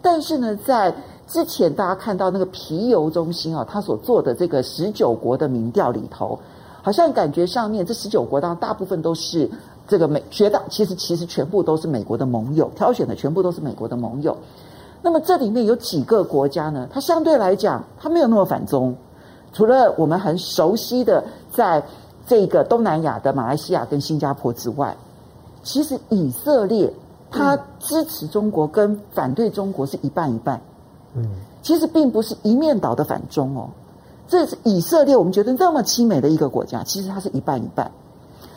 [0.00, 0.94] 但是呢，在
[1.26, 6.38] 之前大家看到那个皮尤中心啊，他所做的这个十九国的民调里头，
[6.80, 9.50] 好像感觉上面这十九国当中大部分都是。
[9.86, 14.34] 这个美学的其实其实全部都是美国的盟友，挑选的全部都是美国的盟友。
[15.02, 16.88] 那么这里面有几个国家呢？
[16.90, 18.96] 它相对来讲，它没有那么反中。
[19.54, 21.82] 除了我们很熟悉的，在
[22.26, 24.94] 这个东南亚的马来西亚跟新加坡之外，
[25.62, 26.92] 其实以色列
[27.30, 30.60] 它支持中国跟反对中国是一半一半。
[31.14, 31.24] 嗯，
[31.62, 33.70] 其实并不是一面倒的反中哦。
[34.26, 37.90] 这是以色列，我们觉得那么亲美的一个国家，其实它是一半一半。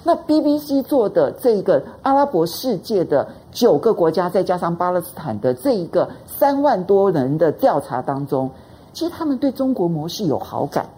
[0.03, 8.49] 那 BBC 做的这个阿拉伯世界的九个国家，再加上巴勒斯坦的这一个三万多人的调查当中，
[8.97, 10.89] 其实他们对中国模式有好感，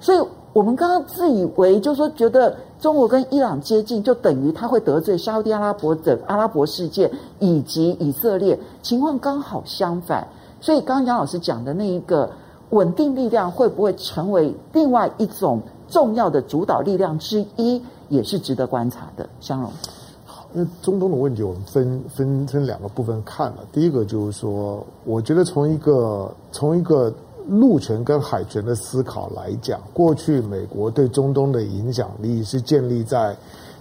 [0.00, 0.18] 所以
[0.52, 7.08] 我们刚刚自以为就是说，觉得中国跟伊朗接近，就等于他会得罪沙乌地阿拉伯的阿拉伯世界
[7.38, 10.26] 以及以色列，情况刚好相反。
[10.60, 12.28] 所以刚刚杨老师讲的那一个
[12.70, 17.80] 稳定力量，会不会成为另外一种重要的主导力量之一？
[18.08, 19.70] 也是值得观察的，香容。
[20.26, 23.58] 好，那中东的问题，我们分分分两个部分看了。
[23.70, 27.14] 第一个就是说，我觉得从一个从一个
[27.48, 33.34] 陆权跟海权的思考来讲，过去美国对中东的影响力是建立在，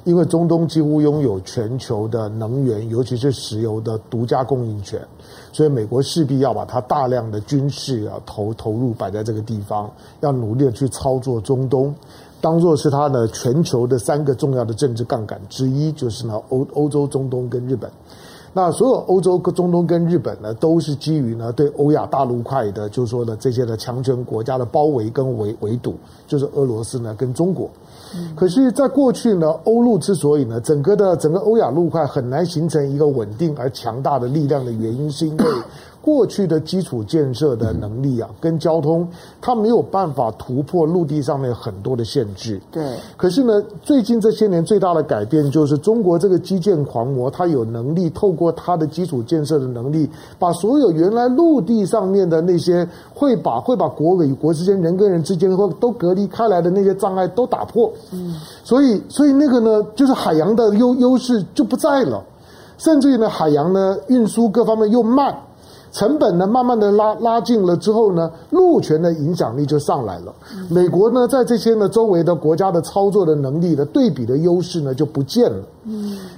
[0.05, 5.05] 因为中东几乎拥有全球的能源，尤其是石油的独家供应权，
[5.51, 9.91] 所以美国势必要把它大量的军事啊投投入摆在这个地方，
[10.22, 11.93] 要努力的去操作中东。
[12.39, 17.91] 当做是它的全球的三个重要的政治杠杆之一，就是呢欧欧洲、中东跟日本。
[18.53, 25.95] 那所有欧洲、中东跟日本呢，都是基于呢对欧亚大陆块的，就是说呢这些的强权国家的包围跟围围堵，
[26.25, 27.69] 就是俄罗斯呢跟中国。
[28.35, 35.45] 可是，在过去呢，欧陆之所以呢整个的整个欧亚陆块很难形成一个稳定而强大的力量的原因，是因为。
[36.01, 39.07] 过去的基础建设的能力啊，跟交通，
[39.41, 42.61] 它没有办法突破陆地上面很多的限制。
[42.71, 42.95] 对。
[43.17, 57.91] 可是呢，最近这些年最大的改变就是中国这个基建狂魔，它有能力透过它的基础建设的能力，把所有原来陆地上面的那些会把会把国与国之间、人跟人之间或都隔离开来的那些障碍都打破。
[58.11, 58.33] 嗯。
[58.63, 62.23] 所以，所以那个呢，就是海洋的优优势就不在了，
[62.77, 65.35] 甚至于呢，海洋呢运输各方面又慢。
[65.97, 70.31] 成本呢，慢慢的拉拉近了之后呢，陆权的影响力就上来了。
[70.69, 75.63] 美国呢，在这些呢周围的国家的操作的能力的对比的优势呢就不见了。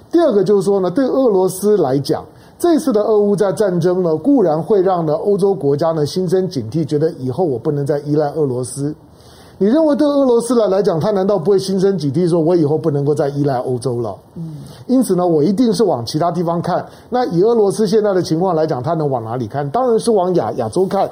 [0.09, 2.23] 第二个就是说呢，对俄罗斯来讲，
[2.57, 8.95] 这次的俄乌在战争呢，固然会让呢欧洲国家呢心生警惕，觉得以后我不能再依赖俄罗斯。
[9.61, 14.15] 你认为对俄罗斯来来讲，他难道不会心生警惕，说我以后不能够再依赖欧洲了？
[14.35, 14.55] 嗯，
[14.87, 16.83] 因此呢，我一定是往其他地方看。
[17.09, 19.69] 那以俄罗斯现在的情况来讲，他能往哪里看？
[19.69, 21.09] 当然是往亚亚洲看。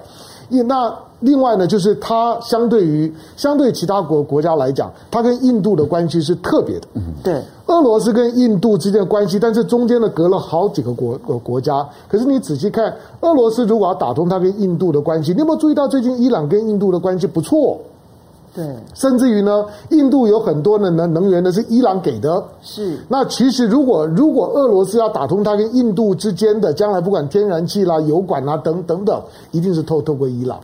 [0.66, 6.88] 那另外呢，就是它相对于相对其他国国家来讲，它跟印度的关系是特别的。
[6.94, 11.86] 嗯，对，俄罗斯跟印度之间的关系，但是中间呢隔了好几个国国国家。
[12.08, 17.78] 可是你仔细看，俄罗斯如果要打通它跟印度的关系，你有没有注意到最近伊朗跟印度的关系不错？
[18.58, 22.44] 对，甚至于呢，印度有很多的能能源呢是伊朗给的。
[22.64, 30.60] 是，那其实如果如果俄罗斯要打通它跟印度之间的将来不管天然气啦、油管啦等等等，一定是透透过伊朗。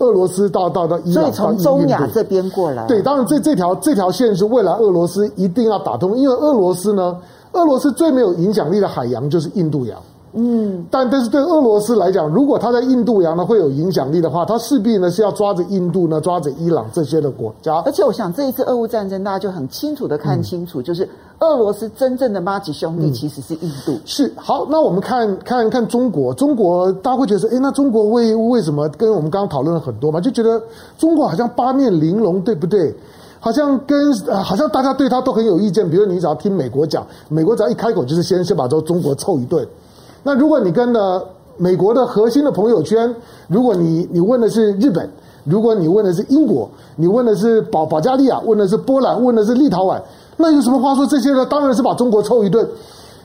[0.00, 2.86] 俄罗斯到到到伊朗，所以从中亚这边过来。
[2.86, 7.16] 对，当然这这条这条线是未来俄罗斯一定要打通，因为俄罗斯呢，
[7.52, 9.98] 俄罗斯最没有影响力的海洋就是印度洋。
[10.36, 17.76] 嗯，但但是对俄罗斯来讲，如果他在印度洋呢会有影响力的话，他势必呢是要抓着印度呢，抓着伊朗这些的国家。
[17.86, 21.08] 而且我想这一次俄乌战争，大家就很清楚的看清楚，嗯、就是
[21.38, 23.92] 俄罗斯真正的麻吉兄弟其实是印度。
[23.92, 30.20] 嗯、是好，那我们看看看中国，中国大家会觉得说，哎，那中国为为什么跟我们刚刚讨论了很多嘛？
[30.20, 30.60] 就觉得
[30.98, 32.92] 中国好像八面玲珑，对不对？
[33.38, 34.12] 好像跟
[34.42, 35.88] 好像大家对他都很有意见。
[35.88, 39.64] 比如你只要听美国讲，美国只要一开口就是先先把这中国凑一顿。
[40.24, 41.24] 那如果你跟的
[41.56, 43.14] 美国的核心的朋友圈，
[43.46, 45.08] 如果你你问的是日本，
[45.44, 50.00] 如果你问的是英国，你问的是保保加利亚，问的是波兰，问的是立陶宛，
[50.36, 51.06] 那有什么话说？
[51.06, 51.46] 这些呢？
[51.46, 52.66] 当然是把中国臭一顿。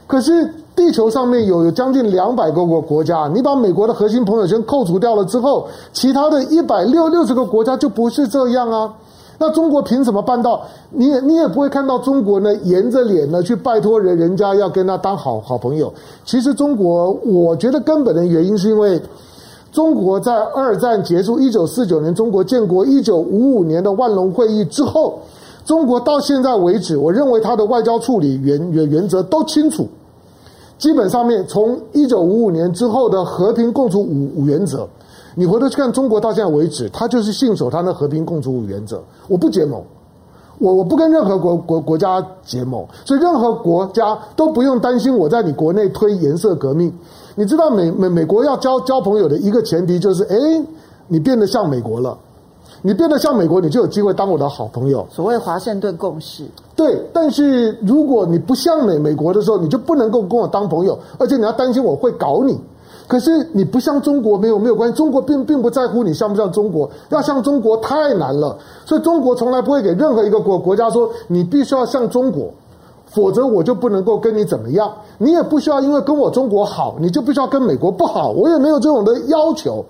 [0.05, 8.93] 可是地球上面有有将近两百个国国家，你把美国的核心朋友圈扣除掉了之后，其他的一百六六十个国家就不是这样啊。
[9.41, 10.61] 那中国凭什么办到？
[10.91, 15.91] 你也你也不会看到中国呢，严着脸呢去拜托人人家要跟他当好好朋友。
[16.25, 19.01] 其实中国，我觉得根本的原因是因为
[19.71, 25.19] 中国在二战结束，一九四九年中国建国，一九五五年的万隆会议之后，
[25.63, 29.87] 中国到现在为止，我认为他的外交处理原原原则都清楚。
[30.77, 34.85] 基本上面从一九五五年之后的和平共处五五原则。
[35.39, 39.01] 你回头去看中国到现在为止，他就是信守他的和平共处五原则。
[39.29, 39.81] 我不结盟，
[40.57, 46.93] 我我不跟任何国国国家结盟，所以任何国家都不用担心我在你国内推颜色革命。
[47.35, 50.61] 你知道美美美国要交交朋友的一个前提就是，诶，
[51.07, 52.17] 你变得像美国了，
[52.81, 55.07] 你变得像美国，你就有机会当我的好朋友。
[55.09, 56.43] 所谓华盛顿共识。
[56.75, 62.59] 对，但是如果你不像美美国的时候，你就不能够跟我当朋友，而且你要担心我会搞你。
[63.09, 64.95] 可是你不像中国，没有没有关系。
[64.95, 68.55] 中国并并不在乎你像不像中国，要像中国太难了。
[68.85, 72.53] 所以中国从来不会给任何一个国国家说你必须要像中国，
[73.07, 74.93] 否则我就不能够跟你怎么样。
[75.17, 78.29] 你也不需要因为跟我中国好，你就必须要跟美国不好。
[78.29, 79.83] 我也没有这种的要求。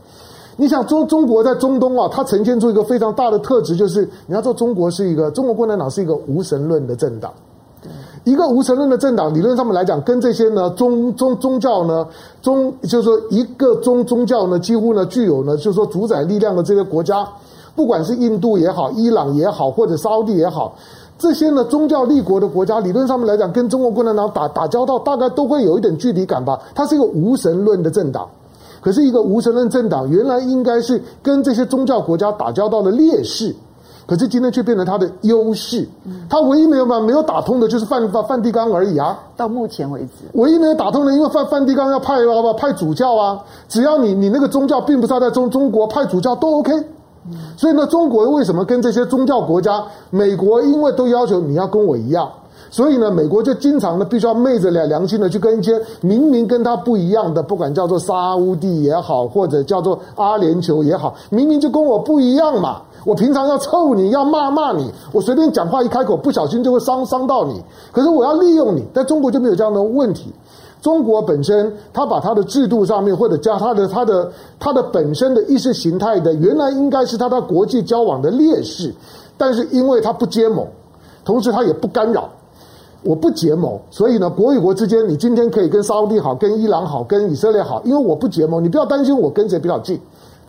[0.56, 7.34] 你想中中国在中东啊，它呈现出一个非常大的特质，就是你要做中国是一个中国共产党是一个无神论的政党。
[8.30, 12.06] 一个无神论的政党，理论上面来讲，跟这些呢宗宗宗教呢
[12.44, 17.28] 宗，就是说一个宗宗教呢，几乎呢具有呢，就是说主宰力量的这些国家，
[17.76, 20.76] 不管是印度也好，伊朗也好，或者沙乌地也好，
[21.18, 26.62] 这些呢宗教立国的国家，理论上面来讲，跟中国共产党打打交道，大概都会有一点距离感吧。
[26.76, 28.30] 它是一个无神论的政党，
[28.80, 33.56] 可是一个无神论政党，原来应该是跟这些宗教国家打交道的劣势。
[34.10, 35.88] 可是今天却变成他的优势，
[36.28, 39.16] 他唯一没有嘛没有打通的就是梵梵梵蒂冈而已啊。
[39.38, 46.72] 到目前为止，唯一没有打通的，因为梵梵蒂冈要派要不派主教啊，只要你你那个宗教并不是要在中中国派主教都 OK。
[47.56, 52.28] 所以呢，中国为什么跟这些宗教国家，美国因为都要求你要跟我一样，
[52.70, 62.82] 所以呢，美国就经常呢必须要昧着良良心的去跟一些明明跟他不一样的，不管叫做沙乌地也好，或者叫做阿联酋也好，明明就跟我不一样嘛。
[63.06, 67.64] 我平常要臭你，要骂骂你，我随便讲话一开口，不小心就会伤伤到你。
[67.92, 70.34] 可是我要利用你，在中国就没有这样的问题。
[70.82, 78.94] 中国本身，他把他的制度上面，或者加他的他的他的本身的意识形态的，原来应该是他的国际交往的劣势，
[79.38, 80.66] 但是因为他不结盟，
[81.26, 82.30] 同时他也不干扰，
[83.02, 90.00] 我不结盟，所以呢，国与国之间，你今天可以跟沙乌地好，跟伊朗好，跟以色列好，因为我不结盟，你不要担心我跟谁比较近。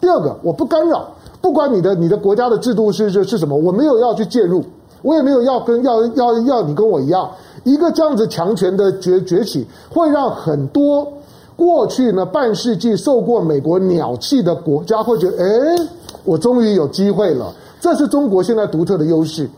[0.00, 1.08] 第二个，我不干扰。
[1.40, 4.62] 不管你的你的国家的制度是是是什么，我没有要去介入，
[5.02, 7.30] 我也没有要跟要要要你跟我一样，
[7.64, 11.06] 一个这样子强权的崛崛起，会让很多
[11.56, 15.48] 过去呢半世纪受过美国鸟气的国家会觉得，哎，
[16.24, 19.48] 我终于有机会了，这是中国现在独特的优势。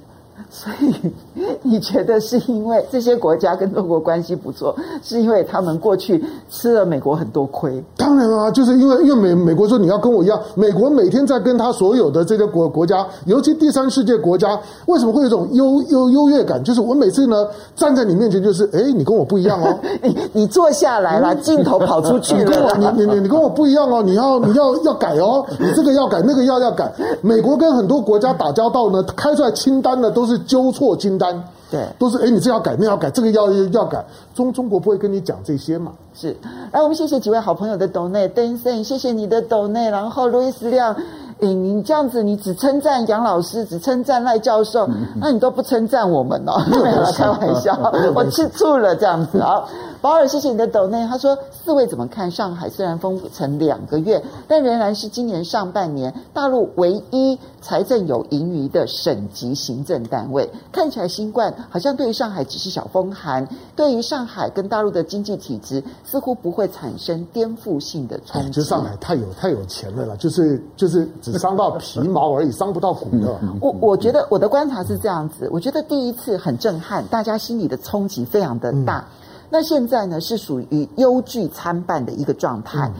[0.54, 0.94] 所以
[1.64, 7.82] 你觉得是因为这些国家跟中国关系不错，是因为他们过去吃了美国很多亏？
[7.96, 16.62] 当然啊，就是因为因为美美国说你要跟我一样，美国每天在跟他所有的这些国国家，尤其第三世界国家，为什么会有一种优优优越感？
[16.62, 26.92] 就是我每次呢站在你面前，就是哎， 你跟我不一样哦，你你坐下来了，镜头跑出去了，你你你你跟我不一样哦，你要你要要改哦，你这个要改，那个要要改。
[27.22, 30.38] 美国跟很多国家打交道呢，开出来清单呢都是。
[30.42, 34.04] 纠错清单，对，都是哎，你这要改，那要改，这个要要改。
[34.34, 35.92] 中中国不会跟你讲这些嘛？
[36.14, 36.36] 是。
[36.72, 39.90] 来，我们谢谢几位好朋友的抖内，Dancing，谢谢你的抖内。
[39.90, 40.94] 然后路易斯亮，
[41.40, 44.88] 哎，你这样子，你只称赞杨老师，只称赞赖教授，
[45.20, 46.60] 那你都不称赞我们哦？
[46.70, 47.78] 没有啦，开玩笑，
[48.14, 49.64] 我吃醋了，这样子啊。
[50.02, 51.06] 保尔，谢谢你的抖内。
[51.06, 52.68] 他说：“四位怎么看上海？
[52.68, 60.50] 虽然封城两个月，但仍然是今年上半年大陆唯一财政有盈余的省级行政单位。
[60.72, 63.46] 看起来新冠好像对于上海只是小风寒，
[63.76, 68.50] 对于上海跟大陆的经济体制似乎不会产生颠覆性的冲击。
[68.50, 73.38] 就上海太有太有钱了啦，就是就是只伤到皮毛而已，伤不到骨的。
[73.60, 78.98] 我我觉得我的观察是这样子，我觉得第一次很震撼，大家心里的冲击非常的大。
[78.98, 79.18] 嗯”
[79.52, 82.90] 那现在呢，是属于忧惧参半的一个状态，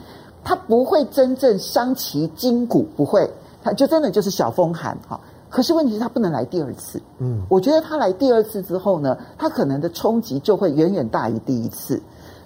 [0.44, 3.26] 它不会真正伤其筋骨，不会，
[3.62, 5.18] 它就真的就是小风寒哈。
[5.48, 11.98] 可是问题是它不能来第二次，嗯，我觉得它来第二次之后呢，它可能的冲击就会远远大于第一次，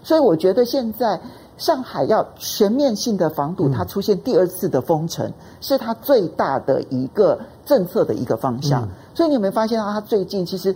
[0.04, 1.20] 所以我觉得现在
[1.56, 5.28] 上海要全面性的防堵它出现第二次的封城，
[5.60, 8.88] 是它最大的一个政策的一个方向。
[9.14, 10.72] 所以你有没有发现到，它最近其实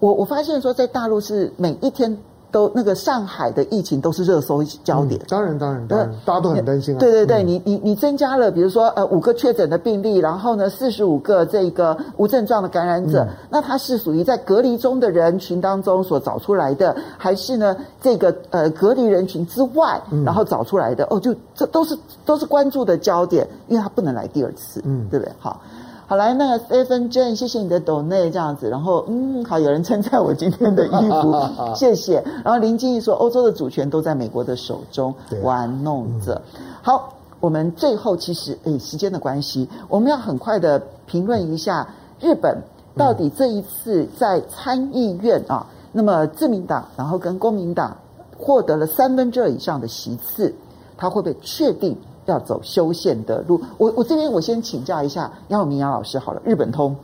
[0.00, 2.18] 我我发现说，在大陆是每一天。
[2.52, 5.20] 都那个上海的疫情都是热搜焦点。
[5.22, 6.98] 嗯、当然，当然，当然，大家都很担心啊。
[6.98, 21.04] 对对对，嗯、你你你增加了，比如说呃五个确诊的病例，然后呢四十五个这个无症状的感染者，嗯、那他是属于在隔离中的人群当中所找出来的，还是呢这个呃隔离人群之外然后找出来的？
[21.04, 25.32] 嗯、哦，就这都是都是关注的焦点，因为他不能来第二次，嗯，对不对？
[25.40, 25.60] 好。
[26.06, 31.34] 好来，那个 Stephen Jane，谢谢你的 donate 这样子，然后嗯，好，有人称赞我今天的衣服，
[31.74, 32.22] 谢谢。
[32.44, 36.34] 然后林静怡说，欧洲的主权都在美国的手中玩弄着。
[36.58, 41.88] 嗯、好，我们最后其实诶，时间的关系，我们要很快的评论一下
[42.20, 42.58] 日本
[42.94, 47.96] 到底这一次在参议院啊，那么自民党然后跟公民党
[48.36, 50.54] 获得了三分之二以上的席次，
[50.98, 51.96] 他会不会确定？
[52.32, 56.96] 要走修宪的路，我我这边我先请教一下杨永明杨老师好了，日本通。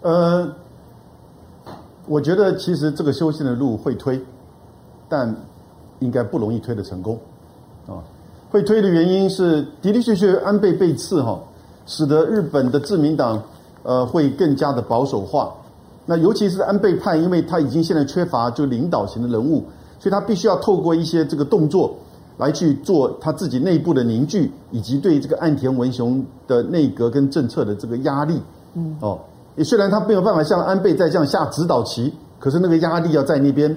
[0.00, 0.50] 呃，
[2.06, 4.20] 我觉得其实这个修宪的路会推，
[5.08, 5.32] 但
[6.00, 7.18] 应该不容易推得成功
[7.86, 8.02] 啊。
[8.50, 11.38] 会推的原因是的的确确安倍被刺哈，
[11.86, 13.40] 使得日本的自民党
[13.82, 15.52] 呃会更加的保守化。
[16.04, 19.64] 那尤其是安倍派，因为他已经现在缺乏就领导型的人物，
[20.00, 21.94] 所以他必须要透过一些这个动作。
[22.38, 28.40] 来去做他自己内部的凝聚，以及对这个岸田文雄的内阁跟政策的这个压力。
[28.74, 29.18] 嗯，哦，
[29.56, 33.76] 也虽然他没有办法像安倍再这样下指导棋，可是那个压力要在那边。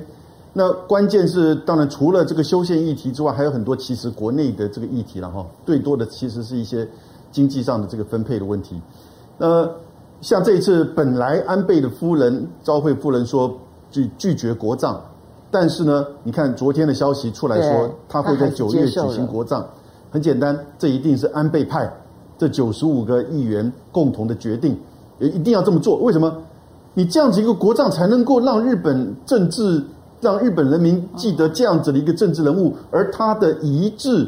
[0.53, 5.45] 那关键是，当然除了这个修宪议题之外，还有很多其实国内的这个议题了哈。
[5.65, 6.87] 最多的其实是一些
[7.31, 8.81] 经济上的这个分配的问题。
[9.37, 9.69] 那，
[10.21, 13.53] 像这一次本来安倍的夫人昭惠夫人说
[13.91, 15.01] 拒拒绝国葬。
[15.51, 19.65] 但是呢，你看昨天的消息出来说，他会在九月举行国葬。
[20.11, 21.91] 很简单，这一定是安倍派
[22.37, 24.77] 这九十五个议员共同的决定，
[25.19, 25.97] 也一定要这么做。
[25.97, 26.33] 为什么？
[26.93, 29.83] 你这样子一个国葬才能够让日本政治，
[30.21, 34.25] 让日本人民记得这样子的一个政治人物，而他的遗志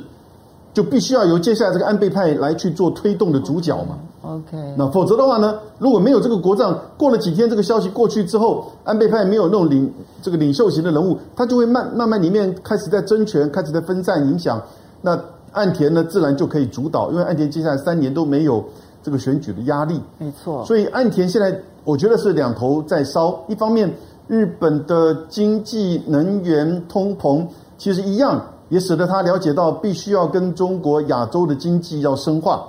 [0.73, 3.97] 就必须要由接下来这个安倍派来去做推动的主角嘛。
[4.27, 5.57] OK，那否则的话呢？
[5.79, 9.89] 如果没有这个国葬，过了几天，这个消息过去之后，安倍派没有那种领
[10.21, 14.61] 这个领袖型的人物，他就会慢慢慢里面开始在争权，开始在分散影响。
[15.01, 15.17] 那
[15.53, 18.61] 岸田呢，自然就可以主导，因为岸田接下来三年都没有
[19.01, 20.01] 这个选举的压力。
[20.17, 23.39] 没错，所以岸田现在我觉得是两头在烧。
[23.47, 23.89] 一方面，
[24.27, 27.47] 日本的经济、能源、通膨
[27.77, 32.67] 其实一样，也使得他了解到必须要跟中国、亚洲的经济要深化。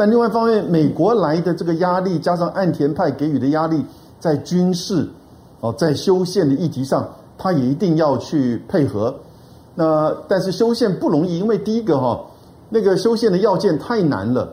[0.00, 3.84] 但另外一方面，美国来的这个压力，加上岸田派给予的压力，
[4.18, 5.06] 在军事
[5.60, 9.14] 哦，在修宪的议题上，他也一定要去配合。
[9.74, 12.18] 那但是修宪不容易，因为第一个哈，
[12.70, 14.50] 那个修宪的要件太难了。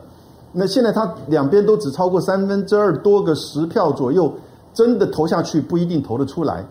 [0.52, 4.30] 那现在他两边都只超过三分之二多个十票左右，
[4.74, 6.62] 真的投下去不一定投得出来。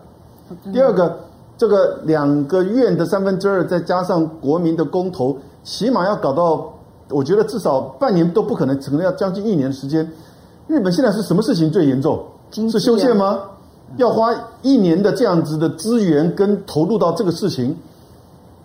[0.72, 1.18] 第二个，
[1.56, 6.72] 这个两个院的三分之二，再加上国民的公投，起码要搞到。
[7.10, 10.08] 我觉得至少半年都不可能，可能要将近一年的时间。
[10.66, 12.22] 日本现在是什么事情最严重？
[12.50, 13.40] 是修宪吗？
[13.96, 17.74] 要花一年的这样子的资源跟投入到这个事情，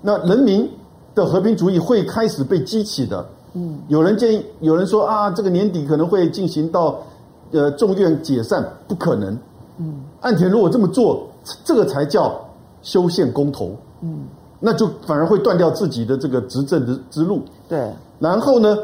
[0.02, 0.70] 那人民
[1.16, 3.26] 的和平主义会开始被激起的。
[3.54, 7.00] 嗯，有人建议，有人说啊，这个年底可能会进行到
[7.52, 9.38] 呃众院解散，不可能。
[9.78, 11.26] 嗯，岸田如果这么做，
[11.64, 12.38] 这个才叫
[12.82, 13.76] 修宪公投。
[14.02, 14.26] 嗯，
[14.60, 17.42] 那就反而会断掉自己的这个执政的之路。
[17.70, 17.90] 对。
[18.24, 18.78] 然后呢，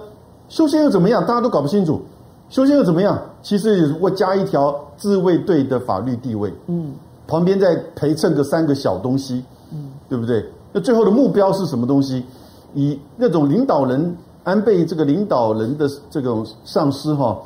[0.49, 1.25] 修仙又怎么样？
[1.25, 2.01] 大家都搞不清楚。
[2.49, 3.17] 修仙又怎么样？
[3.41, 6.91] 其实我加一条自卫队的法律地位，嗯，
[7.25, 10.45] 旁边再陪衬个三个小东西，嗯，对不对？
[10.73, 12.21] 那最后的目标是什么东西？
[12.73, 14.13] 以那种领导人
[14.43, 17.39] 安倍这个领导人的这种丧失哈，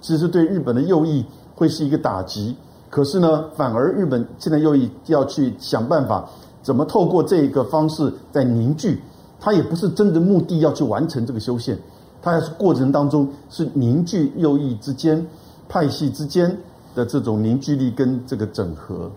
[0.00, 1.24] 其实对日本的右翼
[1.56, 2.54] 会是一个打击。
[2.88, 6.30] 可是呢，反而日本现在右翼要去想办法，
[6.62, 9.02] 怎么透过这个方式在凝聚。
[9.40, 11.78] 他也不是真的目的要去完成这个修宪，
[12.20, 15.26] 他还是过程当中是凝聚右翼之间、
[15.68, 16.54] 派系之间
[16.94, 19.10] 的这种凝聚力跟这个整合。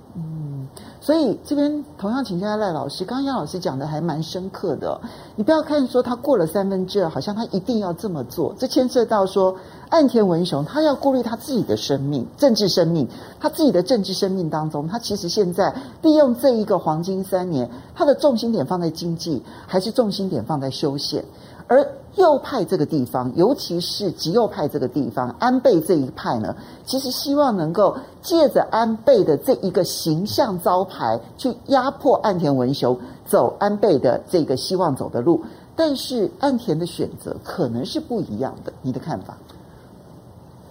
[1.04, 4.98] 所以这边同样请教赖老师，刚刚杨老师讲的还蛮深刻的。
[5.36, 9.54] 你不要看说他过了三分之二，好像他一定要这么做，这牵涉到说
[9.90, 13.06] 岸田文雄他要顾虑他自己的生命、政治生命，
[13.38, 21.22] 他自己的政治生命当中，他其实现在利用这一个黄金三年，他的重心点放在经济，还是重心点放在修宪？
[21.68, 26.56] 而右派这个地方，尤其是极右派这个地方，安倍这一派呢，
[26.86, 35.42] 其实希望能够借着安倍的这一个形象招牌，去压迫岸田文雄走安倍的这个希望走的路。
[35.76, 39.36] 但是岸田的选择可能是不一样的，你的看法？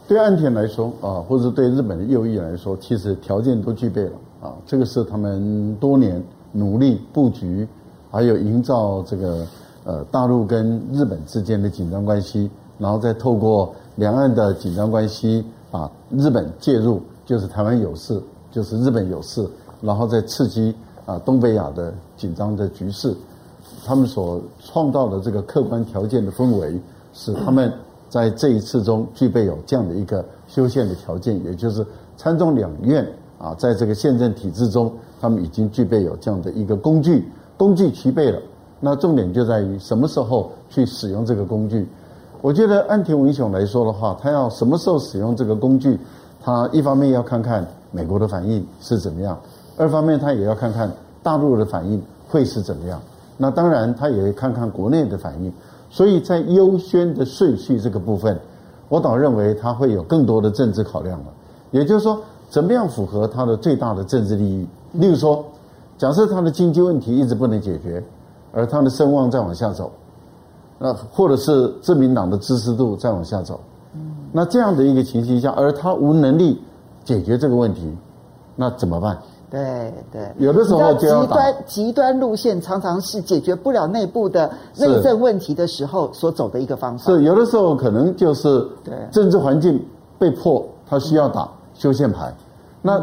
[0.07, 6.23] 对岸田来说啊，或者对日本的右翼来说，其实条件都具备了啊，这个是他们多年
[6.53, 7.67] 努力布局，
[8.11, 9.45] 还有营造这个
[9.85, 19.49] 呃大陆跟日本之间的紧张关系，然后再透过两岸的紧张关系，把日本介入，就是台湾有事，就是日本有事，
[19.81, 20.75] 然后再刺激
[21.05, 23.17] 啊东北亚的紧张的局势，
[23.85, 26.81] 他们所创造的这个客观条件的氛围，
[27.13, 27.73] 使他们
[28.09, 31.85] 在这一次中具备有这样的一个修宪的条件，也就是
[32.17, 33.07] 参众两院
[33.39, 38.41] 啊，在这个宪政体制中，他们已经具备有这样的一个工具，工具齐备了。
[38.85, 41.89] 那重点就在于什么时候去使用这个工具。
[42.41, 45.97] 我觉得岸田文雄来说的话，他要什么时候使用这个工具，
[46.43, 49.39] 他一方面要看看美国的反应是怎么样，
[49.77, 50.91] 二方面他也要看看
[51.23, 53.01] 大陆的反应会是怎么样。
[53.39, 55.53] 那当然，他也看看国内的反应。
[55.89, 58.37] 所以在优先的顺序这个部分，
[58.89, 61.27] 我倒认为他会有更多的政治考量了。
[61.71, 62.19] 也就是说，
[62.51, 64.67] 怎么样符合他的最大的政治利益？
[64.93, 65.45] 例如说，
[65.97, 68.03] 假设他的经济问题一直不能解决，
[68.53, 69.91] 而他的声望再往下走，
[70.79, 73.59] 那或者是自民党的支持度再往下走，
[74.31, 76.61] 那这样的一个情形下，而他无能力
[77.05, 77.91] 解决这个问题，
[78.55, 79.19] 那怎么办？
[79.51, 87.05] 对对，有的时候极端极端路线，常常是解决不了内部的内政问题的时候所走的一个方法。
[87.05, 89.79] 是有的时候可能就是对政治环境
[90.19, 92.33] 被迫，他需要打修宪牌。
[92.81, 92.99] 那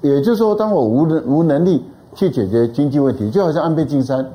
[0.00, 1.84] 也就是说，当我无能无能力
[2.14, 4.26] 去解决经济问题，就好像安倍晋三、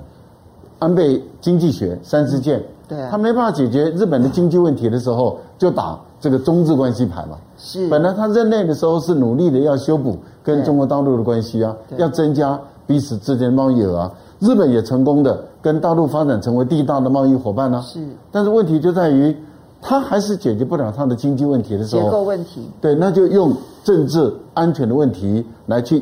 [0.80, 7.38] 安倍经济学三支箭，对，他没办法解决日本的经济问题的时候，就打这个中日关系牌嘛。
[7.58, 10.18] 是，本来他任内的时候是努力的要修补。
[10.44, 14.14] 跟中国大陆的关系啊，要增加彼此之间的贸易额啊。
[14.40, 17.82] 日本也成功的跟大陆发展成为第一大的贸易伙伴呢、啊。
[17.82, 18.00] 是，
[18.32, 19.36] 但是问题就在于，
[19.82, 22.04] 他还是解决不了他的经济问题的时候。
[22.04, 22.62] 结构问题。
[22.80, 23.54] 对，那就用
[23.84, 26.02] 政治安全的问题来去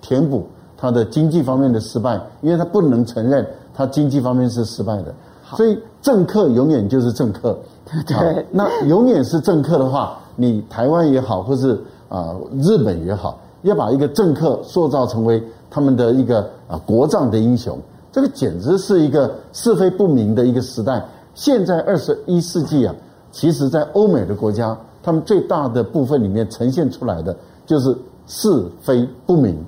[0.00, 0.44] 填补
[0.76, 5.14] 他的经济方面的失败，因为他不能承认他经济方面是失败的。
[5.56, 7.58] 所以政客永远就是政客。
[8.06, 8.46] 对。
[8.50, 11.74] 那永远是政客的话，你台湾也好，或是
[12.08, 13.38] 啊、呃、日本也好。
[13.62, 17.78] 要把一个政客塑造成为他们的一个啊国葬的英雄，
[18.12, 21.02] 这个简直是一个是非不明的一个时代。
[21.34, 22.94] 现在二十一世纪啊，
[23.32, 27.96] 其实在欧美的国家，他们最大的部分里面呈现出来的就是
[28.26, 29.58] 是非不明、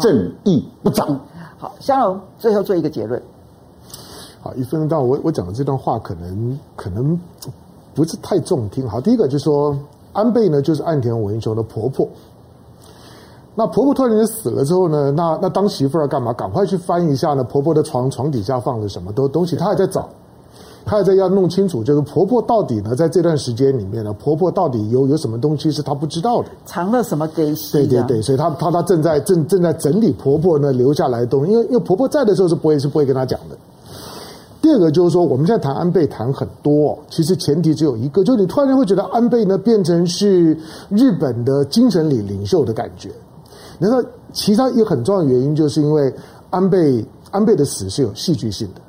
[0.00, 1.18] 正义不彰。
[1.56, 3.20] 好，夏龙最后做一个结论。
[4.46, 7.18] 好，一分钟到我我讲的这段话可能可能
[7.94, 8.88] 不是太中听。
[8.88, 9.76] 好，第一个就是说
[10.12, 12.06] 安倍呢，就是岸田文雄的婆婆。
[13.56, 15.10] 那婆婆突然间死了之后呢？
[15.10, 16.32] 那那当媳妇要干嘛？
[16.32, 17.42] 赶快去翻一下呢？
[17.42, 19.56] 婆婆的床床底下放着什么东东西？
[19.56, 20.08] 她还在找，
[20.84, 27.72] 她还在要弄清楚，就是婆婆到底呢，在这段时间里面呢，婆婆到底有有什么东西是她不知道的，藏了什么东西？
[27.72, 33.56] 对对对，所以她她她正在正正在整理婆婆呢留下来的东西，因为因为婆婆在的时候是不会是不会跟她讲的。
[34.60, 40.56] 第二个就是说，我们现在谈安倍谈很多，其实前提只有一个，就是你突然间会觉得安倍呢变成是
[40.88, 43.10] 日本的精神领领袖的感觉。
[43.78, 44.02] 你说，
[44.32, 46.12] 其他一个很重要的原因，就是因为
[46.50, 48.80] 安倍安倍的死是有戏剧性的，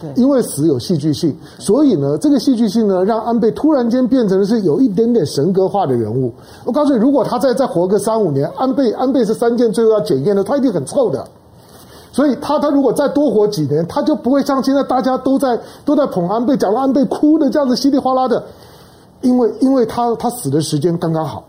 [0.00, 6.32] 对，因为死有戏剧性，所以呢，这个戏剧性呢，让安倍突然间变成是有一点点神格化的人物。
[6.64, 11.24] 我告诉你，如果他再再活个三五年，安倍安倍是三件最后要检验的，他一定很臭的。
[12.12, 18.42] 所以他他如果再多活几年，他就不会像现在大家都在都在捧安倍，讲安倍哭的这样子稀里哗啦的，
[19.20, 21.44] 因为因为他他死的时间刚刚好。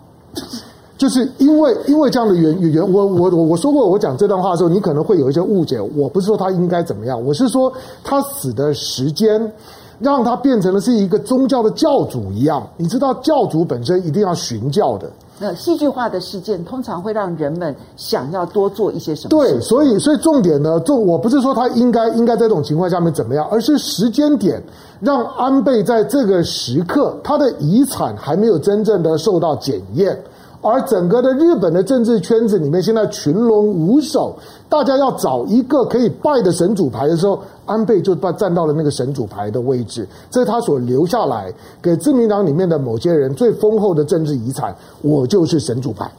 [0.97, 5.81] 就是因为因为这样的原原我我我我说过，我讲这段话的时候，你可能会有一些误解。
[5.81, 9.51] 我不是说他应该怎么样，我是说他死的时间
[9.97, 12.67] 让他变成了是一个宗教的教主一样。
[12.77, 15.09] 你知道教主本身一定要寻教的。
[15.41, 19.29] 那戏剧化的事件通常会让人们想要多做一些什么？
[19.29, 24.61] 对，所以所以重点呢，重我不是说他应该应该在这种情况下面怎么样，而是时间点
[24.99, 30.15] 让安倍在这个时刻，他的遗产还没有真正的受到检验。
[30.61, 34.35] 而整个的日本的政治圈子里面，现在群龙无首，
[34.69, 41.51] 大家要找一个可以拜的神主牌的时候，安倍就站到了那个神主牌的位置，这是他所留下来
[41.81, 44.75] 给自民党里面的某些人最丰厚的政治遗产。
[45.01, 46.09] 我就是神主牌。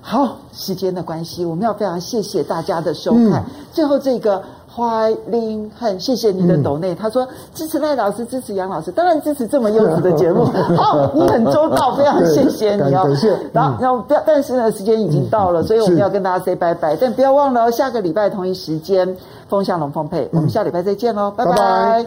[0.00, 3.34] 好，时间的关系，我们要非常谢谢大家的收看。
[3.34, 4.42] 嗯、最后这个。
[4.76, 10.44] 怀林很谢谢你的抖内，他说支持赖老师，支持杨老师，当然支持这么优质的节目。
[10.76, 13.04] 好， 你很周到，非常谢谢你哦。
[13.04, 13.30] 感谢。
[13.54, 16.94] 然后，然后不要，但是呢，时间已经到了，所以我们要跟大家 say 拜拜。
[16.94, 19.16] 但不要忘了哦，下个礼拜同一时间，
[19.48, 22.04] 风向龙凤配，我们下礼拜再见喽，拜拜。